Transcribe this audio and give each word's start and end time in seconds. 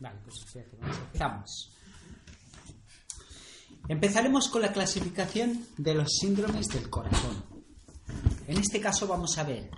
Vale, 0.00 0.18
pues 0.24 0.66
vamos, 0.80 0.96
empezamos. 0.98 1.72
Empezaremos 3.88 4.48
con 4.48 4.62
la 4.62 4.72
clasificación 4.72 5.66
de 5.76 5.94
los 5.94 6.08
síndromes 6.20 6.68
del 6.68 6.88
corazón. 6.88 7.44
En 8.46 8.58
este 8.58 8.80
caso 8.80 9.06
vamos 9.06 9.36
a 9.36 9.44
ver 9.44 9.70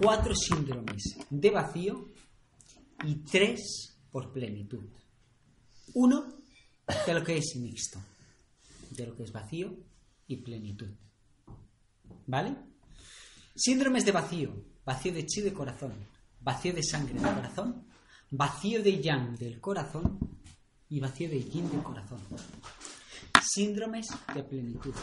cuatro 0.00 0.34
síndromes 0.34 1.02
de 1.28 1.50
vacío 1.50 2.08
y 3.04 3.16
tres 3.24 3.96
por 4.12 4.32
plenitud. 4.32 4.84
Uno 5.94 6.40
de 7.06 7.14
lo 7.14 7.24
que 7.24 7.38
es 7.38 7.56
mixto, 7.56 7.98
de 8.90 9.06
lo 9.06 9.16
que 9.16 9.24
es 9.24 9.32
vacío 9.32 9.74
y 10.28 10.36
plenitud. 10.36 10.90
¿Vale? 12.26 12.56
Síndromes 13.56 14.04
de 14.04 14.12
vacío, 14.12 14.54
vacío 14.84 15.12
de 15.12 15.26
chi 15.26 15.40
de 15.40 15.52
corazón, 15.52 15.94
vacío 16.40 16.72
de 16.72 16.82
sangre 16.82 17.14
del 17.14 17.34
corazón, 17.34 17.87
vacío 18.30 18.82
de 18.82 19.00
yang 19.00 19.36
del 19.36 19.60
corazón 19.60 20.18
y 20.88 21.00
vacío 21.00 21.28
de 21.28 21.42
yin 21.42 21.70
del 21.70 21.82
corazón. 21.82 22.20
Síndromes 23.42 24.08
de 24.34 24.42
plenitud, 24.42 24.94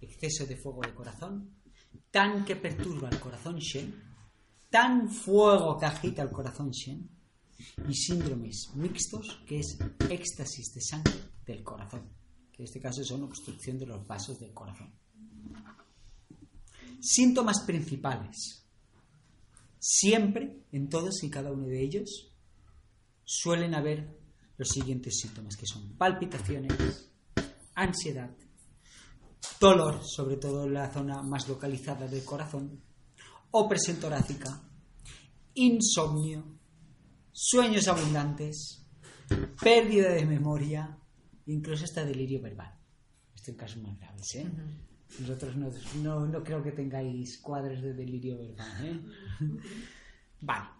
exceso 0.00 0.46
de 0.46 0.56
fuego 0.56 0.82
del 0.82 0.94
corazón, 0.94 1.54
tan 2.10 2.44
que 2.44 2.56
perturba 2.56 3.08
el 3.08 3.18
corazón 3.18 3.56
Shen, 3.58 3.94
tan 4.68 5.08
fuego 5.08 5.78
que 5.78 5.86
agita 5.86 6.22
el 6.22 6.30
corazón 6.30 6.70
Shen, 6.70 7.08
y 7.88 7.94
síndromes 7.94 8.70
mixtos, 8.74 9.42
que 9.46 9.60
es 9.60 9.78
éxtasis 10.08 10.72
de 10.74 10.80
sangre 10.80 11.14
del 11.46 11.62
corazón, 11.62 12.08
que 12.52 12.62
en 12.62 12.64
este 12.64 12.80
caso 12.80 13.04
son 13.04 13.24
obstrucción 13.24 13.78
de 13.78 13.86
los 13.86 14.06
vasos 14.06 14.38
del 14.38 14.52
corazón. 14.52 14.92
Síntomas 17.00 17.62
principales. 17.62 18.66
Siempre, 19.78 20.64
en 20.72 20.88
todos 20.90 21.22
y 21.22 21.30
cada 21.30 21.50
uno 21.50 21.66
de 21.66 21.82
ellos, 21.82 22.29
suelen 23.32 23.76
haber 23.76 24.18
los 24.56 24.68
siguientes 24.68 25.20
síntomas, 25.20 25.56
que 25.56 25.64
son 25.64 25.96
palpitaciones, 25.96 27.12
ansiedad, 27.76 28.28
dolor, 29.60 30.00
sobre 30.02 30.36
todo 30.36 30.64
en 30.64 30.74
la 30.74 30.92
zona 30.92 31.22
más 31.22 31.48
localizada 31.48 32.08
del 32.08 32.24
corazón, 32.24 32.82
opresión 33.52 33.98
torácica, 33.98 34.60
insomnio, 35.54 36.58
sueños 37.30 37.86
abundantes, 37.86 38.84
pérdida 39.62 40.10
de 40.10 40.26
memoria, 40.26 40.98
incluso 41.46 41.84
hasta 41.84 42.04
delirio 42.04 42.42
verbal. 42.42 42.74
Este 43.32 43.52
es 43.52 43.54
un 43.54 43.60
caso 43.60 43.80
más 43.80 43.96
grave, 43.96 44.22
¿eh? 44.34 44.50
Vosotros 45.20 45.56
no, 45.56 45.70
no, 46.02 46.26
no, 46.26 46.42
creo 46.42 46.62
que 46.64 46.72
tengáis 46.72 47.38
cuadros 47.40 47.80
de 47.80 47.94
delirio 47.94 48.38
verbal, 48.38 48.86
¿eh? 48.86 49.00
Vale. 50.40 50.79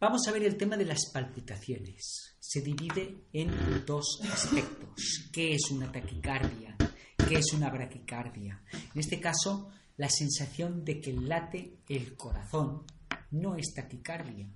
Vamos 0.00 0.28
a 0.28 0.32
ver 0.32 0.44
el 0.44 0.56
tema 0.56 0.76
de 0.76 0.84
las 0.84 1.10
palpitaciones. 1.12 2.36
Se 2.38 2.60
divide 2.60 3.24
en 3.32 3.50
dos 3.84 4.20
aspectos. 4.32 5.28
¿Qué 5.32 5.54
es 5.54 5.72
una 5.72 5.90
taquicardia? 5.90 6.76
¿Qué 7.16 7.34
es 7.34 7.52
una 7.52 7.68
braquicardia? 7.68 8.62
En 8.72 9.00
este 9.00 9.18
caso, 9.18 9.70
la 9.96 10.08
sensación 10.08 10.84
de 10.84 11.00
que 11.00 11.12
late 11.12 11.80
el 11.88 12.16
corazón 12.16 12.84
no 13.32 13.56
es 13.56 13.74
taquicardia. 13.74 14.48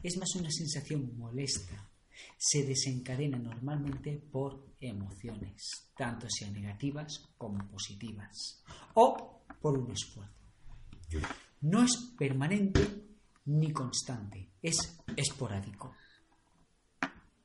Es 0.00 0.16
más 0.16 0.36
una 0.36 0.50
sensación 0.52 1.18
molesta. 1.18 1.90
Se 2.36 2.62
desencadena 2.62 3.36
normalmente 3.36 4.16
por 4.30 4.74
emociones, 4.80 5.90
tanto 5.96 6.28
sean 6.30 6.52
negativas 6.52 7.30
como 7.36 7.68
positivas, 7.68 8.62
o 8.94 9.42
por 9.60 9.76
un 9.76 9.90
esfuerzo. 9.90 10.34
No 11.62 11.82
es 11.82 11.96
permanente 12.16 13.08
ni 13.46 13.72
constante, 13.72 14.47
es 14.62 14.98
esporádico, 15.16 15.94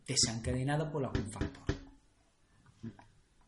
desencadenado 0.05 0.91
por 0.91 1.05
algún 1.05 1.29
factor. 1.31 1.63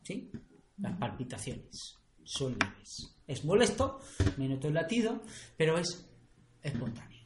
¿Sí? 0.02 0.30
Las 0.78 0.96
palpitaciones 0.98 1.96
son 2.24 2.56
leves. 2.58 3.16
Es 3.26 3.44
molesto, 3.44 4.00
me 4.36 4.48
noto 4.48 4.68
el 4.68 4.74
latido, 4.74 5.22
pero 5.56 5.78
es 5.78 6.06
espontáneo, 6.62 7.24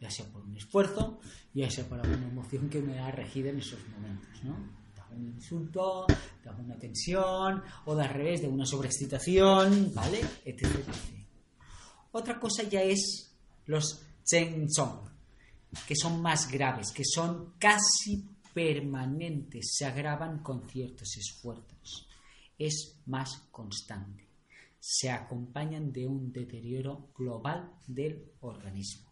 ya 0.00 0.10
sea 0.10 0.26
por 0.26 0.42
un 0.42 0.56
esfuerzo, 0.56 1.20
ya 1.54 1.70
sea 1.70 1.88
por 1.88 2.00
alguna 2.00 2.28
emoción 2.28 2.68
que 2.68 2.80
me 2.80 2.98
ha 2.98 3.10
regido 3.10 3.50
en 3.50 3.58
esos 3.58 3.80
momentos, 3.88 4.44
¿no? 4.44 4.86
De 5.08 5.22
un 5.22 5.28
insulto, 5.28 6.06
de 6.42 6.50
alguna 6.50 6.76
tensión, 6.76 7.62
o 7.84 7.94
de 7.94 8.04
al 8.04 8.12
revés, 8.12 8.42
de 8.42 8.48
una 8.48 8.66
sobreexcitación, 8.66 9.92
¿vale? 9.94 10.20
Etc, 10.44 10.64
etc. 10.64 11.26
Otra 12.12 12.40
cosa 12.40 12.64
ya 12.64 12.82
es 12.82 13.34
los 13.66 14.02
Cheng 14.24 14.68
que 15.86 15.94
son 15.94 16.22
más 16.22 16.50
graves, 16.50 16.92
que 16.92 17.04
son 17.04 17.54
casi 17.58 18.28
permanentes, 18.54 19.74
se 19.76 19.84
agravan 19.84 20.42
con 20.42 20.68
ciertos 20.68 21.16
esfuerzos. 21.16 22.08
Es 22.58 23.02
más 23.06 23.48
constante. 23.50 24.28
Se 24.80 25.10
acompañan 25.10 25.92
de 25.92 26.06
un 26.06 26.32
deterioro 26.32 27.10
global 27.14 27.72
del 27.86 28.32
organismo. 28.40 29.10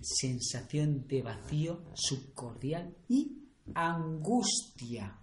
Sensación 0.00 1.06
de 1.06 1.22
vacío 1.22 1.84
subcordial 1.94 2.96
y 3.08 3.50
angustia. 3.74 5.18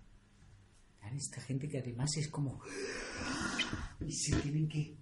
Esta 1.15 1.39
gente 1.41 1.67
que 1.67 1.79
además 1.79 2.17
es 2.17 2.29
como 2.29 2.61
y 4.05 4.11
se 4.11 4.35
tienen 4.41 4.67
que 4.67 4.97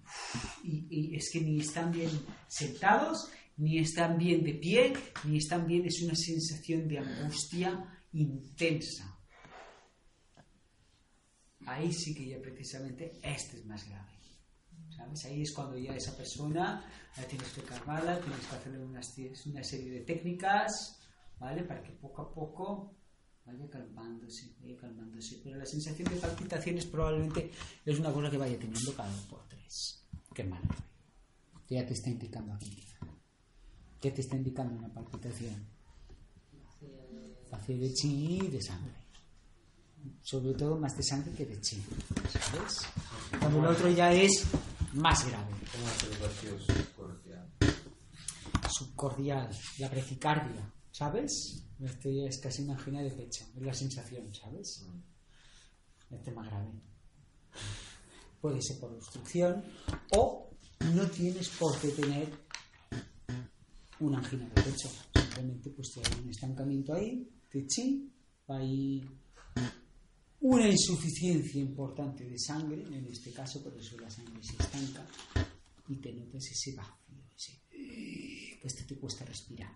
y, 0.62 0.86
y 0.88 1.16
es 1.16 1.30
que 1.32 1.40
ni 1.40 1.60
están 1.60 1.90
bien 1.90 2.10
sentados 2.48 3.30
ni 3.56 3.78
están 3.78 4.18
bien 4.18 4.42
de 4.42 4.54
pie, 4.54 4.92
ni 5.24 5.38
están 5.38 5.66
bien, 5.66 5.86
es 5.86 6.02
una 6.02 6.14
sensación 6.14 6.88
de 6.88 6.98
angustia 6.98 8.02
intensa. 8.12 9.14
Ahí 11.66 11.92
sí 11.92 12.14
que 12.14 12.28
ya 12.28 12.40
precisamente 12.40 13.18
este 13.22 13.58
es 13.58 13.64
más 13.64 13.88
grave. 13.88 14.12
¿Sabes? 14.96 15.24
Ahí 15.24 15.42
es 15.42 15.52
cuando 15.52 15.76
ya 15.76 15.96
esa 15.96 16.16
persona 16.16 16.84
la 17.16 17.24
tienes 17.24 17.48
que 17.48 17.62
calmarla, 17.62 18.20
tienes 18.20 18.46
que 18.46 18.56
hacerle 18.56 18.84
una, 18.84 19.02
serie 19.02 19.90
de 19.90 20.00
técnicas, 20.00 21.00
¿vale? 21.38 21.64
Para 21.64 21.82
que 21.82 21.92
poco 21.92 22.22
a 22.22 22.32
poco 22.32 22.96
vaya 23.44 23.68
calmándose, 23.68 24.54
vaya 24.60 24.76
calmándose. 24.76 25.40
Pero 25.42 25.56
la 25.56 25.66
sensación 25.66 26.08
de 26.10 26.16
palpitaciones 26.16 26.86
probablemente 26.86 27.50
es 27.84 27.98
una 27.98 28.12
cosa 28.12 28.30
que 28.30 28.38
vaya 28.38 28.58
teniendo 28.58 28.94
cada 28.94 29.10
dos 29.10 29.24
por 29.26 29.48
tres. 29.48 30.06
Qué 30.32 30.44
mal. 30.44 30.62
Ya 31.68 31.84
te 31.84 31.94
está 31.94 32.10
indicando 32.10 32.52
aquí. 32.52 32.84
¿Qué 34.04 34.10
te 34.10 34.20
está 34.20 34.36
indicando 34.36 34.74
una 34.74 34.92
palpitación? 34.92 35.66
Vacío 37.50 37.78
de 37.78 37.90
chi 37.94 38.36
y 38.36 38.48
de 38.48 38.60
sangre. 38.60 38.92
Sobre 40.20 40.52
todo 40.52 40.78
más 40.78 40.94
de 40.94 41.02
sangre 41.02 41.32
que 41.32 41.46
de 41.46 41.58
chi. 41.58 41.82
¿Sabes? 42.28 42.82
Cuando 43.40 43.60
el 43.60 43.66
otro 43.74 43.88
ya 43.88 44.12
es 44.12 44.44
más 44.92 45.26
grave. 45.26 45.54
¿Cómo 45.72 45.88
es 45.88 46.02
el 46.02 46.18
vacío 46.18 46.60
subcordial? 46.60 47.50
Subcordial, 48.68 49.50
la 49.78 49.88
brecicardia. 49.88 50.70
¿Sabes? 50.90 51.64
Este 51.80 52.26
es 52.26 52.38
casi 52.42 52.62
una 52.62 52.74
angina 52.74 53.00
de 53.00 53.10
pecho. 53.10 53.46
Es 53.56 53.62
la 53.62 53.72
sensación, 53.72 54.34
¿sabes? 54.34 54.84
Este 56.10 56.30
más 56.30 56.46
grave. 56.46 56.72
Puede 58.38 58.60
ser 58.60 58.78
por 58.80 58.92
obstrucción 58.92 59.64
o 60.14 60.50
no 60.92 61.06
tienes 61.06 61.48
por 61.48 61.80
qué 61.80 61.88
tener 61.88 62.44
una 64.00 64.18
angina 64.18 64.48
de 64.48 64.62
pecho. 64.62 64.88
Simplemente 65.14 65.70
pues 65.70 65.92
hay 65.96 66.22
un 66.22 66.30
estancamiento 66.30 66.94
ahí, 66.94 67.28
de 67.52 67.66
chi, 67.66 68.10
hay 68.48 69.02
una 70.40 70.68
insuficiencia 70.68 71.60
importante 71.60 72.24
de 72.24 72.38
sangre, 72.38 72.82
en 72.82 73.06
este 73.06 73.32
caso 73.32 73.62
por 73.62 73.76
eso 73.78 73.98
la 73.98 74.10
sangre 74.10 74.42
se 74.42 74.62
estanca 74.62 75.06
y 75.88 75.96
te 75.96 76.12
notas 76.12 76.44
ese 76.50 76.76
vacío, 76.76 77.24
ese, 77.36 78.58
pues 78.60 78.74
te, 78.74 78.84
te 78.84 78.96
cuesta 78.96 79.24
respirar, 79.24 79.74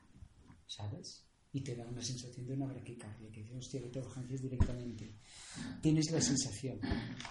¿sabes? 0.67 1.25
Y 1.53 1.63
te 1.63 1.75
da 1.75 1.87
una 1.87 2.03
sensación 2.03 2.47
de 2.47 2.53
una 2.53 2.67
braquicardia, 2.67 3.31
que 3.31 3.41
dices, 3.41 3.57
hostia, 3.57 3.81
que 3.81 3.89
te 3.89 4.01
urgencias 4.01 4.43
directamente. 4.43 5.15
Tienes 5.81 6.11
la 6.11 6.21
sensación, 6.21 6.79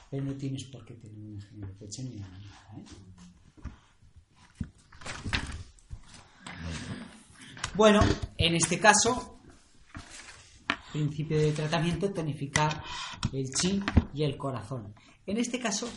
pero 0.10 0.26
no 0.26 0.34
tienes 0.34 0.64
por 0.72 0.84
qué 0.84 0.96
tener 0.96 1.20
una 1.20 1.36
angina 1.36 1.68
de 1.68 1.74
pecho 1.74 2.02
ni 2.02 2.16
nada, 2.16 2.42
¿eh? 2.76 2.84
Bueno, 7.78 8.00
en 8.40 8.56
este 8.56 8.80
caso, 8.80 9.40
principio 10.92 11.38
de 11.38 11.52
tratamiento, 11.52 12.12
tonificar 12.12 12.84
el 13.32 13.52
chi 13.52 13.80
y 14.16 14.24
el 14.24 14.36
corazón. 14.36 14.96
En 15.28 15.38
este 15.38 15.60
caso, 15.60 15.88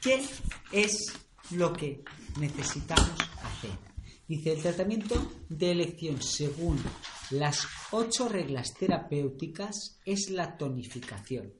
¿qué 0.00 0.24
es 0.72 1.12
lo 1.50 1.74
que 1.74 2.02
necesitamos 2.40 3.20
hacer? 3.42 3.78
Dice, 4.26 4.54
el 4.54 4.62
tratamiento 4.62 5.44
de 5.50 5.72
elección 5.72 6.22
según 6.22 6.82
las 7.32 7.66
ocho 7.90 8.26
reglas 8.30 8.72
terapéuticas 8.72 10.00
es 10.06 10.30
la 10.30 10.56
tonificación. 10.56 11.52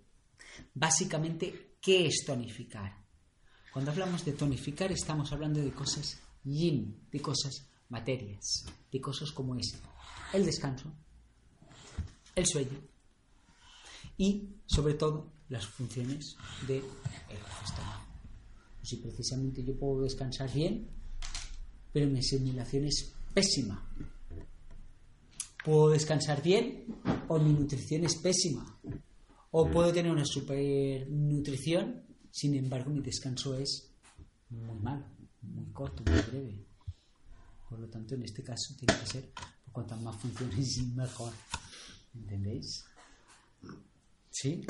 Básicamente, 0.72 1.76
¿qué 1.82 2.06
es 2.06 2.24
tonificar? 2.24 2.96
Cuando 3.74 3.90
hablamos 3.90 4.24
de 4.24 4.32
tonificar 4.32 4.90
estamos 4.90 5.30
hablando 5.32 5.60
de 5.60 5.72
cosas 5.72 6.18
yin, 6.44 7.06
de 7.12 7.20
cosas 7.20 7.68
materias, 7.94 8.66
de 8.90 9.00
cosas 9.00 9.30
como 9.30 9.54
es 9.56 9.78
el 10.32 10.44
descanso, 10.44 10.92
el 12.34 12.46
sueño, 12.46 12.78
y, 14.16 14.48
sobre 14.66 14.94
todo, 14.94 15.32
las 15.48 15.66
funciones 15.66 16.36
del 16.66 16.82
estómago. 17.64 18.04
Si 18.82 18.96
precisamente 18.96 19.64
yo 19.64 19.78
puedo 19.78 20.02
descansar 20.02 20.52
bien, 20.52 20.88
pero 21.92 22.08
mi 22.08 22.18
asimilación 22.18 22.84
es 22.84 23.14
pésima. 23.32 23.76
Puedo 25.64 25.90
descansar 25.90 26.42
bien 26.42 26.96
o 27.28 27.38
mi 27.38 27.52
nutrición 27.52 28.04
es 28.04 28.16
pésima. 28.16 28.78
O 29.52 29.70
puedo 29.70 29.92
tener 29.92 30.10
una 30.10 30.26
supernutrición, 30.26 32.02
sin 32.30 32.54
embargo 32.56 32.90
mi 32.90 33.00
descanso 33.00 33.54
es 33.54 33.94
muy 34.50 34.78
malo, 34.80 35.06
muy 35.42 35.66
corto, 35.72 36.02
muy 36.04 36.20
breve. 36.22 36.73
Por 37.74 37.80
lo 37.80 37.88
tanto, 37.88 38.14
en 38.14 38.22
este 38.22 38.44
caso 38.44 38.72
tiene 38.78 38.94
que 39.00 39.06
ser 39.06 39.30
cuantas 39.72 40.00
más 40.00 40.14
funciones 40.14 40.78
mejor. 40.94 41.32
¿Entendéis? 42.14 42.84
¿Sí? 44.30 44.64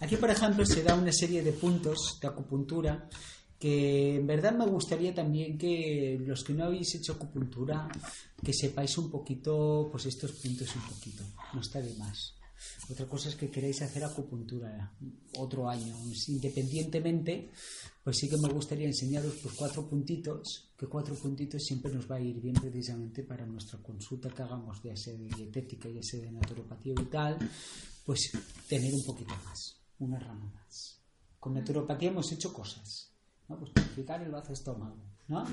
Aquí, 0.00 0.16
por 0.16 0.28
ejemplo, 0.28 0.66
se 0.66 0.82
da 0.82 0.96
una 0.96 1.12
serie 1.12 1.44
de 1.44 1.52
puntos 1.52 2.18
de 2.20 2.26
acupuntura 2.26 3.08
que 3.56 4.16
en 4.16 4.26
verdad 4.26 4.52
me 4.52 4.66
gustaría 4.66 5.14
también 5.14 5.56
que 5.56 6.18
los 6.26 6.42
que 6.42 6.54
no 6.54 6.64
habéis 6.64 6.92
hecho 6.96 7.12
acupuntura, 7.12 7.88
que 8.44 8.52
sepáis 8.52 8.98
un 8.98 9.12
poquito, 9.12 9.88
pues 9.92 10.06
estos 10.06 10.32
puntos 10.32 10.74
un 10.74 10.82
poquito. 10.82 11.22
No 11.54 11.60
está 11.60 11.80
de 11.80 11.94
más. 11.94 12.34
Otra 12.90 13.06
cosa 13.06 13.28
es 13.28 13.36
que 13.36 13.48
queréis 13.48 13.80
hacer 13.82 14.02
acupuntura 14.02 14.92
otro 15.36 15.68
año, 15.68 15.96
independientemente, 16.26 17.52
pues 18.08 18.20
sí 18.20 18.28
que 18.30 18.38
me 18.38 18.48
gustaría 18.48 18.86
enseñaros 18.86 19.34
pues 19.42 19.54
cuatro 19.54 19.86
puntitos, 19.86 20.72
que 20.78 20.86
cuatro 20.86 21.14
puntitos 21.14 21.62
siempre 21.62 21.92
nos 21.92 22.10
va 22.10 22.16
a 22.16 22.20
ir 22.20 22.40
bien 22.40 22.54
precisamente 22.54 23.22
para 23.22 23.44
nuestra 23.44 23.82
consulta 23.82 24.30
que 24.30 24.40
hagamos, 24.40 24.82
ya 24.82 24.96
sea 24.96 25.12
de 25.12 25.26
dietética, 25.26 25.90
ya 25.90 26.02
sea 26.02 26.22
de 26.22 26.32
naturopatía 26.32 26.94
vital, 26.94 27.36
pues 28.06 28.32
tener 28.66 28.94
un 28.94 29.04
poquito 29.04 29.34
más, 29.44 29.76
una 29.98 30.18
rama 30.18 30.50
más. 30.54 31.02
Con 31.38 31.52
naturopatía 31.52 32.08
hemos 32.08 32.32
hecho 32.32 32.50
cosas, 32.50 33.12
¿no? 33.46 33.58
Pues 33.58 33.74
tonificar 33.74 34.22
el 34.22 34.30
bazo 34.30 34.54
estómago, 34.54 34.96
¿no? 35.28 35.44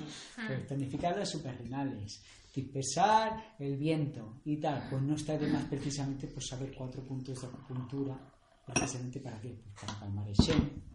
Pues 0.48 0.66
tonificar 0.66 1.18
las 1.18 1.32
suprarrenales, 1.32 2.22
dispersar 2.56 3.58
el 3.60 3.76
viento 3.76 4.40
y 4.46 4.62
tal. 4.62 4.88
Pues 4.90 5.02
no 5.02 5.16
está 5.16 5.38
de 5.38 5.48
más 5.48 5.66
precisamente 5.66 6.28
pues 6.28 6.48
saber 6.48 6.74
cuatro 6.74 7.04
puntos 7.04 7.42
de 7.42 7.48
acupuntura, 7.48 8.18
precisamente 8.66 9.20
para 9.20 9.42
qué? 9.42 9.50
Pues 9.62 9.76
para 9.76 10.00
calmar 10.00 10.30
el 10.30 10.36
Shen, 10.36 10.95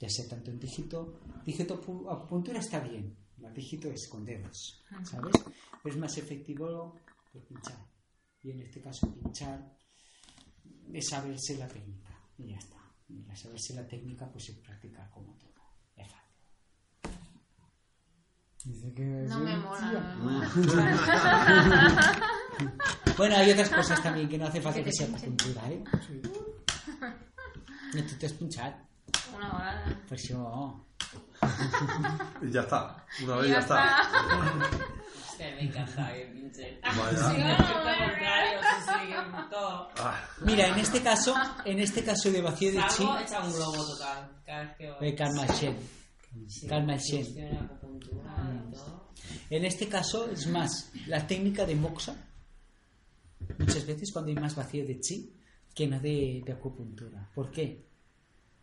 ya 0.00 0.08
sea 0.08 0.26
tanto 0.26 0.50
en 0.50 0.58
dígito, 0.58 1.20
dígito 1.44 1.74
acupuntura 2.10 2.58
está 2.58 2.80
bien, 2.80 3.14
el 3.42 3.52
dígito 3.52 3.88
es 3.90 4.08
con 4.08 4.24
dedos, 4.24 4.82
¿sabes? 5.04 5.34
es 5.84 5.96
más 5.96 6.16
efectivo 6.18 6.96
pues, 7.32 7.44
pinchar. 7.44 7.78
Y 8.42 8.50
en 8.50 8.60
este 8.60 8.80
caso 8.80 9.12
pinchar 9.14 9.76
es 10.92 11.08
saberse 11.08 11.58
la 11.58 11.68
técnica 11.68 12.18
y 12.38 12.48
ya 12.48 12.56
está. 12.56 12.78
Y 13.08 13.28
al 13.28 13.36
saberse 13.36 13.74
la 13.74 13.86
técnica 13.86 14.30
pues 14.30 14.48
es 14.48 14.56
practicar 14.56 15.10
como 15.10 15.36
todo. 15.36 15.50
Es 15.96 16.08
fácil. 16.10 17.12
Dice 18.64 18.94
que 18.94 19.04
No 19.04 19.38
sí. 19.38 19.44
me 19.44 19.56
mola. 19.58 20.50
Bueno, 23.16 23.36
hay 23.36 23.50
otras 23.50 23.70
cosas 23.70 24.02
también 24.02 24.28
que 24.28 24.38
no 24.38 24.46
hace 24.46 24.60
falta 24.62 24.82
Que 24.82 24.92
sea 24.92 25.06
acupuntura, 25.06 25.70
¿eh? 25.70 25.82
No 27.94 28.04
te 28.18 28.26
has 28.26 28.32
pinchado. 28.32 28.89
Una 29.34 29.52
hora. 29.54 30.02
Pues 30.08 30.28
yo... 30.28 30.84
Y 32.42 32.50
ya 32.50 32.60
está. 32.62 33.04
Una 33.24 33.36
vez 33.36 33.48
Ya 33.48 33.54
ya, 33.54 33.58
está. 33.60 34.02
Hostia, 35.30 35.50
me 35.56 35.62
pinche. 36.34 36.80
Vaya. 36.82 37.18
Sí, 37.30 37.36
sí, 37.36 38.84
sí, 38.86 39.12
que 39.12 39.50
todo. 39.50 39.88
Ah, 39.98 40.20
Mira, 40.42 40.68
en 40.68 40.78
este 40.78 41.00
caso, 41.02 41.34
en 41.64 41.78
este 41.80 42.04
caso 42.04 42.30
de 42.30 42.42
vacío 42.42 42.72
de 42.72 42.78
chi, 42.88 43.04
hecha 43.22 43.40
un 43.42 43.52
globo 43.52 43.86
total. 43.86 44.30
Cada 44.44 44.62
vez 44.64 44.76
que 44.76 44.90
voy. 44.92 45.08
eh, 45.08 45.14
calma 45.14 45.44
el 45.46 45.50
Shen. 45.52 45.78
Calma 46.68 46.94
el 46.94 47.00
Shen. 47.00 47.68
todo. 47.80 49.10
En 49.48 49.64
este 49.64 49.88
caso 49.88 50.30
es 50.30 50.46
más 50.46 50.90
la 51.06 51.26
técnica 51.26 51.64
de 51.66 51.74
moxa, 51.74 52.14
muchas 53.58 53.86
veces 53.86 54.12
cuando 54.12 54.28
hay 54.30 54.36
más 54.36 54.54
vacío 54.54 54.84
de 54.86 55.00
chi 55.00 55.34
que 55.74 55.86
no 55.86 55.98
de, 56.00 56.42
de 56.44 56.52
acupuntura. 56.52 57.28
¿Por 57.34 57.50
qué? 57.50 57.89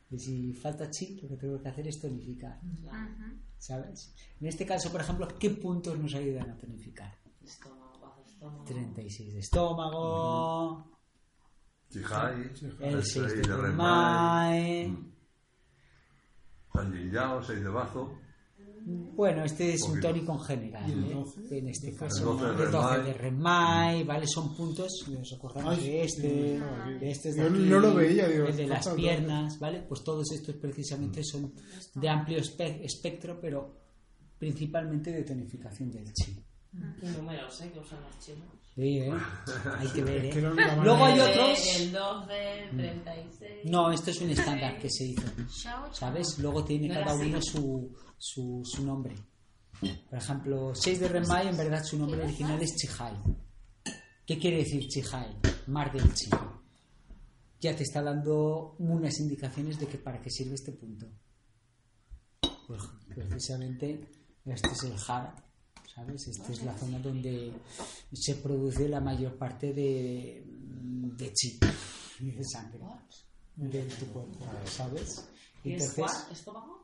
Y 0.10 0.20
si 0.20 0.54
falta 0.54 0.90
chi, 0.90 1.20
lo 1.22 1.28
que 1.28 1.36
tengo 1.38 1.62
que 1.62 1.68
hacer 1.68 1.88
es 1.88 2.00
tonificar, 2.00 2.60
¿sabes? 3.58 4.14
En 4.40 4.48
este 4.48 4.66
caso, 4.66 4.92
por 4.92 5.02
ejemplo, 5.02 5.28
¿qué 5.38 5.50
puntos 5.50 6.00
nos 6.00 6.14
ayudan 6.16 6.50
a 6.50 6.58
tonificar? 6.58 7.14
Estómago, 7.44 8.00
bajo 8.00 8.24
estómago. 8.26 8.64
36 8.64 9.34
de 9.34 9.40
estómago, 9.40 10.98
Chihai, 11.90 12.52
el 12.82 13.04
6 13.04 13.48
de 13.48 13.58
Remai. 13.58 14.98
San 16.74 17.12
Yao, 17.12 17.44
6 17.44 17.64
de 17.64 17.70
Bazo. 17.70 18.27
Bueno, 18.90 19.44
este 19.44 19.74
es 19.74 19.82
un 19.84 20.00
tónico 20.00 20.32
en 20.34 20.40
general. 20.40 20.90
¿Y 20.90 20.94
el 20.94 21.04
¿eh? 21.12 21.14
12? 21.14 21.58
En 21.58 21.68
este 21.68 21.94
caso, 21.94 22.34
12 22.38 22.46
de 22.58 22.64
el 22.64 22.72
12 22.72 22.98
de 23.04 23.14
Remai. 23.14 24.04
¿vale? 24.06 24.26
Son 24.28 24.56
puntos, 24.56 24.92
nos 25.10 25.34
acordamos 25.34 25.82
de 25.84 26.04
este, 26.04 26.58
aquí. 26.62 26.94
de 27.00 27.12
este 27.12 27.34
de 27.34 27.38
Yo 27.42 27.50
aquí, 27.50 27.58
no 27.64 27.80
lo 27.80 27.94
veía, 27.96 28.28
digo, 28.30 28.46
el 28.48 28.56
de 28.56 28.68
las 28.68 28.88
piernas, 28.90 29.60
¿vale? 29.60 29.82
Pues 29.90 30.04
todos 30.04 30.32
estos 30.32 30.56
precisamente 30.56 31.22
son 31.24 31.54
de 31.96 32.10
amplio 32.10 32.38
espe- 32.40 32.80
espectro, 32.84 33.38
pero 33.42 33.76
principalmente 34.38 35.12
de 35.12 35.24
tonificación 35.24 35.92
del 35.92 36.06
chi. 36.14 36.38
¿Qué 37.02 37.08
números, 37.08 37.60
eh? 37.62 37.72
Que 37.74 37.80
usan 37.80 38.00
los 38.02 38.18
chinos. 38.20 38.48
Sí, 38.76 39.00
¿eh? 39.00 39.12
Hay 39.80 39.88
que 39.88 40.04
ver, 40.04 40.26
Es 40.26 40.34
que 40.36 40.40
¿eh? 40.40 40.44
no 40.44 40.84
Luego 40.84 41.04
hay 41.06 41.20
otros... 41.20 41.78
El 41.80 41.92
12, 41.92 42.64
el 42.70 42.78
36. 42.78 43.52
No, 43.66 43.92
esto 43.92 44.12
es 44.12 44.22
un 44.22 44.30
estándar 44.30 44.78
que 44.78 44.88
se 44.90 45.06
hizo. 45.06 45.24
¿Sabes? 45.94 46.38
Luego 46.40 46.64
tiene 46.64 46.90
cada 46.90 47.16
uno 47.16 47.40
su, 47.42 47.92
su, 48.18 48.62
su 48.64 48.86
nombre. 48.86 49.16
Por 50.10 50.18
ejemplo, 50.18 50.74
6 50.74 51.00
de 51.00 51.08
Remai, 51.08 51.48
en 51.48 51.58
verdad 51.58 51.84
su 51.84 51.98
nombre 51.98 52.24
original 52.24 52.62
es 52.62 52.76
Chihai. 52.76 53.14
¿Qué 54.26 54.38
quiere 54.38 54.58
decir 54.58 54.88
Chihai? 54.88 55.38
Mar 55.68 55.92
del 55.92 56.14
Chi. 56.14 56.30
Ya 57.60 57.76
te 57.76 57.84
está 57.84 58.02
dando 58.02 58.76
unas 58.80 59.20
indicaciones 59.20 59.80
de 59.80 59.88
que 59.88 59.98
para 59.98 60.22
qué 60.22 60.30
sirve 60.30 60.56
este 60.56 60.72
punto. 60.72 61.08
Pues 62.68 62.82
precisamente 63.14 64.10
este 64.46 64.70
es 64.70 64.84
el 64.84 64.96
Hara, 65.08 65.36
¿sabes? 65.94 66.28
Esta 66.28 66.52
es 66.52 66.64
la 66.64 66.78
zona 66.78 67.00
donde 67.00 67.54
se 68.14 68.36
produce 68.36 68.90
la 68.90 69.00
mayor 69.00 69.38
parte 69.38 69.74
de, 69.74 70.44
de 70.46 71.34
chi 71.34 71.60
y 72.20 72.32
de 72.32 72.44
sangre 72.44 72.82
de 73.58 73.84
tu 73.84 74.06
cuerpo, 74.08 74.46
¿sabes? 74.66 75.28
¿Y 75.64 75.74
es 75.74 75.90
Entonces? 75.90 76.28
¿Estómago? 76.32 76.77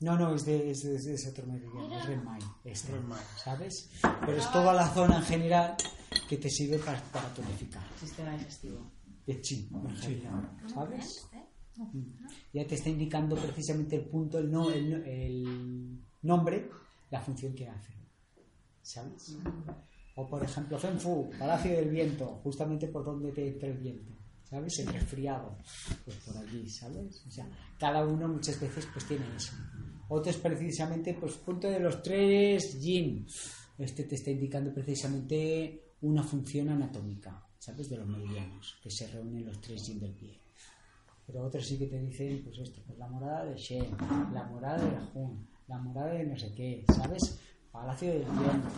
No. 0.00 0.16
no, 0.16 0.34
es 0.34 0.44
de, 0.44 0.70
es 0.70 0.82
de- 0.82 0.94
es 0.96 1.04
de 1.04 1.14
ese 1.14 1.30
otro 1.30 1.46
meridiano, 1.46 1.98
es 1.98 2.06
Renmai, 2.06 2.40
este, 2.64 2.92
Renmai. 2.92 3.20
¿sabes? 3.42 3.90
Pero 4.20 4.36
es 4.38 4.50
toda 4.52 4.72
la 4.72 4.88
zona 4.94 5.16
en 5.16 5.22
general 5.24 5.74
que 6.28 6.36
te 6.36 6.48
sirve 6.48 6.78
para, 6.78 7.00
para 7.12 7.28
tonificar, 7.34 7.82
Sistema 7.98 8.32
digestivo. 8.32 8.92
de 9.26 9.40
chi, 9.40 9.68
en 9.72 9.96
general, 9.96 10.56
¿sabes? 10.72 11.26
Mm. 11.76 12.02
Ya 12.52 12.66
te 12.66 12.74
está 12.76 12.88
indicando 12.90 13.36
precisamente 13.36 13.96
el 13.96 14.06
punto, 14.06 14.38
el, 14.38 14.50
no, 14.50 14.70
el, 14.70 14.92
el 15.04 16.00
nombre, 16.22 16.70
la 17.10 17.20
función 17.20 17.54
que 17.54 17.68
hace, 17.68 17.92
¿sabes? 18.82 19.36
O 20.16 20.26
por 20.28 20.42
ejemplo, 20.42 20.78
Fenfu, 20.78 21.30
Palacio 21.38 21.72
del 21.76 21.88
Viento, 21.90 22.40
justamente 22.42 22.88
por 22.88 23.04
donde 23.04 23.30
te 23.32 23.46
entra 23.48 23.68
el 23.68 23.78
viento, 23.78 24.12
¿sabes? 24.44 24.78
El 24.80 24.88
resfriado, 24.88 25.56
pues 26.04 26.16
por 26.18 26.36
allí, 26.38 26.68
¿sabes? 26.68 27.24
O 27.26 27.30
sea, 27.30 27.48
cada 27.78 28.04
uno 28.04 28.26
muchas 28.28 28.58
veces 28.60 28.86
pues 28.92 29.06
tiene 29.06 29.24
eso. 29.36 29.52
Otro 30.08 30.30
es 30.30 30.38
precisamente, 30.38 31.14
pues 31.14 31.34
punto 31.34 31.68
de 31.68 31.80
los 31.80 32.02
tres, 32.02 32.80
yin. 32.80 33.26
Este 33.76 34.04
te 34.04 34.14
está 34.14 34.30
indicando 34.30 34.72
precisamente 34.72 35.94
una 36.00 36.22
función 36.22 36.70
anatómica, 36.70 37.46
¿sabes? 37.58 37.90
De 37.90 37.98
los 37.98 38.06
meridianos, 38.06 38.78
que 38.82 38.90
se 38.90 39.06
reúnen 39.08 39.44
los 39.44 39.60
tres 39.60 39.86
yin 39.86 40.00
del 40.00 40.14
pie. 40.14 40.40
Pero 41.26 41.44
otros 41.44 41.66
sí 41.66 41.78
que 41.78 41.86
te 41.86 42.00
dicen, 42.00 42.42
pues 42.42 42.58
esto, 42.58 42.80
pues 42.86 42.98
la 42.98 43.06
morada 43.06 43.44
de 43.44 43.56
Shen, 43.56 43.86
la 44.32 44.44
morada 44.44 44.82
de 44.82 44.90
Rajun, 44.90 45.46
la 45.66 45.78
morada 45.78 46.14
de 46.14 46.24
no 46.24 46.38
sé 46.38 46.54
qué, 46.54 46.84
¿sabes? 46.88 47.38
Palacio 47.70 48.08
del 48.08 48.24
Viento, 48.24 48.68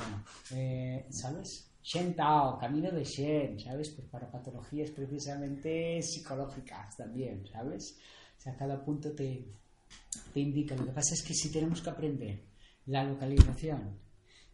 eh, 0.52 1.06
¿sabes? 1.10 1.70
Shen 1.80 2.16
Tao, 2.16 2.58
camino 2.58 2.90
de 2.90 3.04
Shen, 3.04 3.60
¿sabes? 3.60 3.90
Pues 3.90 4.08
para 4.08 4.28
patologías 4.28 4.90
precisamente 4.90 6.02
psicológicas 6.02 6.96
también, 6.96 7.46
¿sabes? 7.46 7.98
O 8.36 8.40
sea, 8.40 8.56
cada 8.56 8.84
punto 8.84 9.12
te, 9.12 9.46
te 10.32 10.40
indica. 10.40 10.74
Lo 10.76 10.84
que 10.84 10.92
pasa 10.92 11.14
es 11.14 11.22
que 11.22 11.34
si 11.34 11.50
tenemos 11.50 11.80
que 11.82 11.90
aprender 11.90 12.44
la 12.86 13.04
localización, 13.04 13.98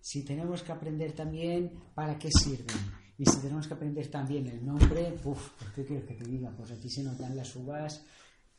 si 0.00 0.24
tenemos 0.24 0.62
que 0.62 0.72
aprender 0.72 1.12
también 1.12 1.72
para 1.94 2.18
qué 2.18 2.30
sirven, 2.30 2.76
y 3.18 3.24
si 3.24 3.40
tenemos 3.40 3.66
que 3.66 3.74
aprender 3.74 4.08
también 4.08 4.46
el 4.46 4.64
nombre, 4.64 5.14
uff, 5.24 5.50
pues, 5.58 5.70
¿qué 5.74 5.84
quieres 5.84 6.04
que 6.06 6.14
te 6.14 6.24
diga? 6.24 6.50
Pues 6.50 6.70
aquí 6.70 6.90
se 6.90 7.02
notan 7.02 7.34
las 7.34 7.56
uvas 7.56 8.04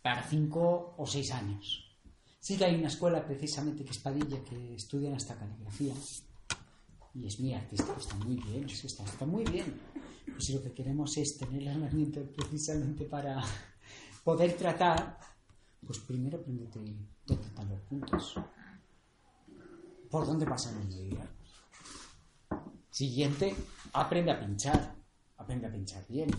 para 0.01 0.23
cinco 0.23 0.95
o 0.97 1.05
seis 1.05 1.31
años. 1.31 1.83
Sí 2.39 2.57
que 2.57 2.65
hay 2.65 2.75
una 2.75 2.87
escuela 2.87 3.25
precisamente 3.25 3.83
que 3.83 3.91
es 3.91 3.99
Padilla 3.99 4.43
que 4.43 4.75
estudian 4.75 5.13
hasta 5.13 5.35
caligrafía 5.35 5.93
y 7.13 7.25
es 7.25 7.39
muy 7.39 7.53
artístico, 7.53 7.95
está 7.99 8.15
muy 8.15 8.35
bien, 8.35 8.65
está, 8.65 9.03
está 9.03 9.25
muy 9.25 9.43
bien. 9.43 9.79
pues 10.25 10.45
si 10.45 10.53
lo 10.53 10.61
que 10.61 10.71
queremos 10.71 11.17
es 11.17 11.37
tener 11.37 11.63
la 11.63 11.73
herramienta 11.73 12.21
precisamente 12.35 13.05
para 13.05 13.43
poder 14.23 14.53
tratar, 14.53 15.17
pues 15.85 15.99
primero 15.99 16.39
aprendete 16.39 16.79
dónde 17.25 17.45
están 17.45 17.69
los 17.69 17.81
puntos. 17.81 18.35
¿Por 20.09 20.25
dónde 20.25 20.45
pasa 20.45 20.71
el 20.71 20.85
mediodía? 20.85 21.29
Siguiente, 22.89 23.55
aprende 23.93 24.31
a 24.31 24.39
pinchar. 24.39 24.95
Aprende 25.37 25.67
a 25.67 25.71
pinchar 25.71 26.05
bien. 26.07 26.29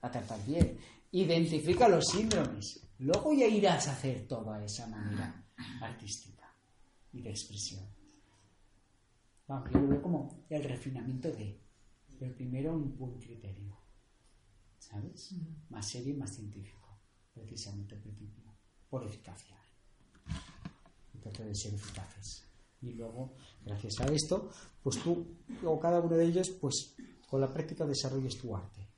A 0.00 0.10
tratar 0.10 0.44
bien. 0.44 0.78
Identifica 1.12 1.88
los 1.88 2.06
síndromes. 2.06 2.80
Luego 2.98 3.32
ya 3.34 3.46
irás 3.46 3.88
a 3.88 3.92
hacer 3.92 4.26
toda 4.26 4.64
esa 4.64 4.86
manera 4.86 5.44
artística 5.80 6.52
y 7.12 7.22
de 7.22 7.30
expresión. 7.30 7.84
Vamos, 9.46 9.70
yo 9.72 9.80
lo 9.80 9.88
veo 9.88 10.02
como 10.02 10.44
el 10.48 10.64
refinamiento 10.64 11.28
de. 11.28 11.60
Pero 12.18 12.34
primero 12.34 12.74
un 12.74 12.96
buen 12.96 13.18
criterio. 13.18 13.76
¿Sabes? 14.78 15.34
Más 15.68 15.88
serio 15.88 16.14
y 16.14 16.16
más 16.16 16.34
científico. 16.34 16.98
Precisamente 17.34 17.94
al 17.94 18.00
principio. 18.00 18.45
Por 18.96 19.06
eficacia. 19.06 19.54
Trata 21.20 21.44
de 21.44 21.54
ser 21.54 21.74
eficaces. 21.74 22.44
Y 22.80 22.92
luego, 22.92 23.34
gracias 23.62 24.00
a 24.00 24.06
esto, 24.06 24.48
pues 24.82 25.02
tú, 25.02 25.36
o 25.66 25.78
cada 25.78 26.00
uno 26.00 26.16
de 26.16 26.24
ellos, 26.24 26.48
pues 26.58 26.94
con 27.28 27.42
la 27.42 27.52
práctica 27.52 27.84
desarrolles 27.84 28.38
tu 28.38 28.56
arte. 28.56 28.88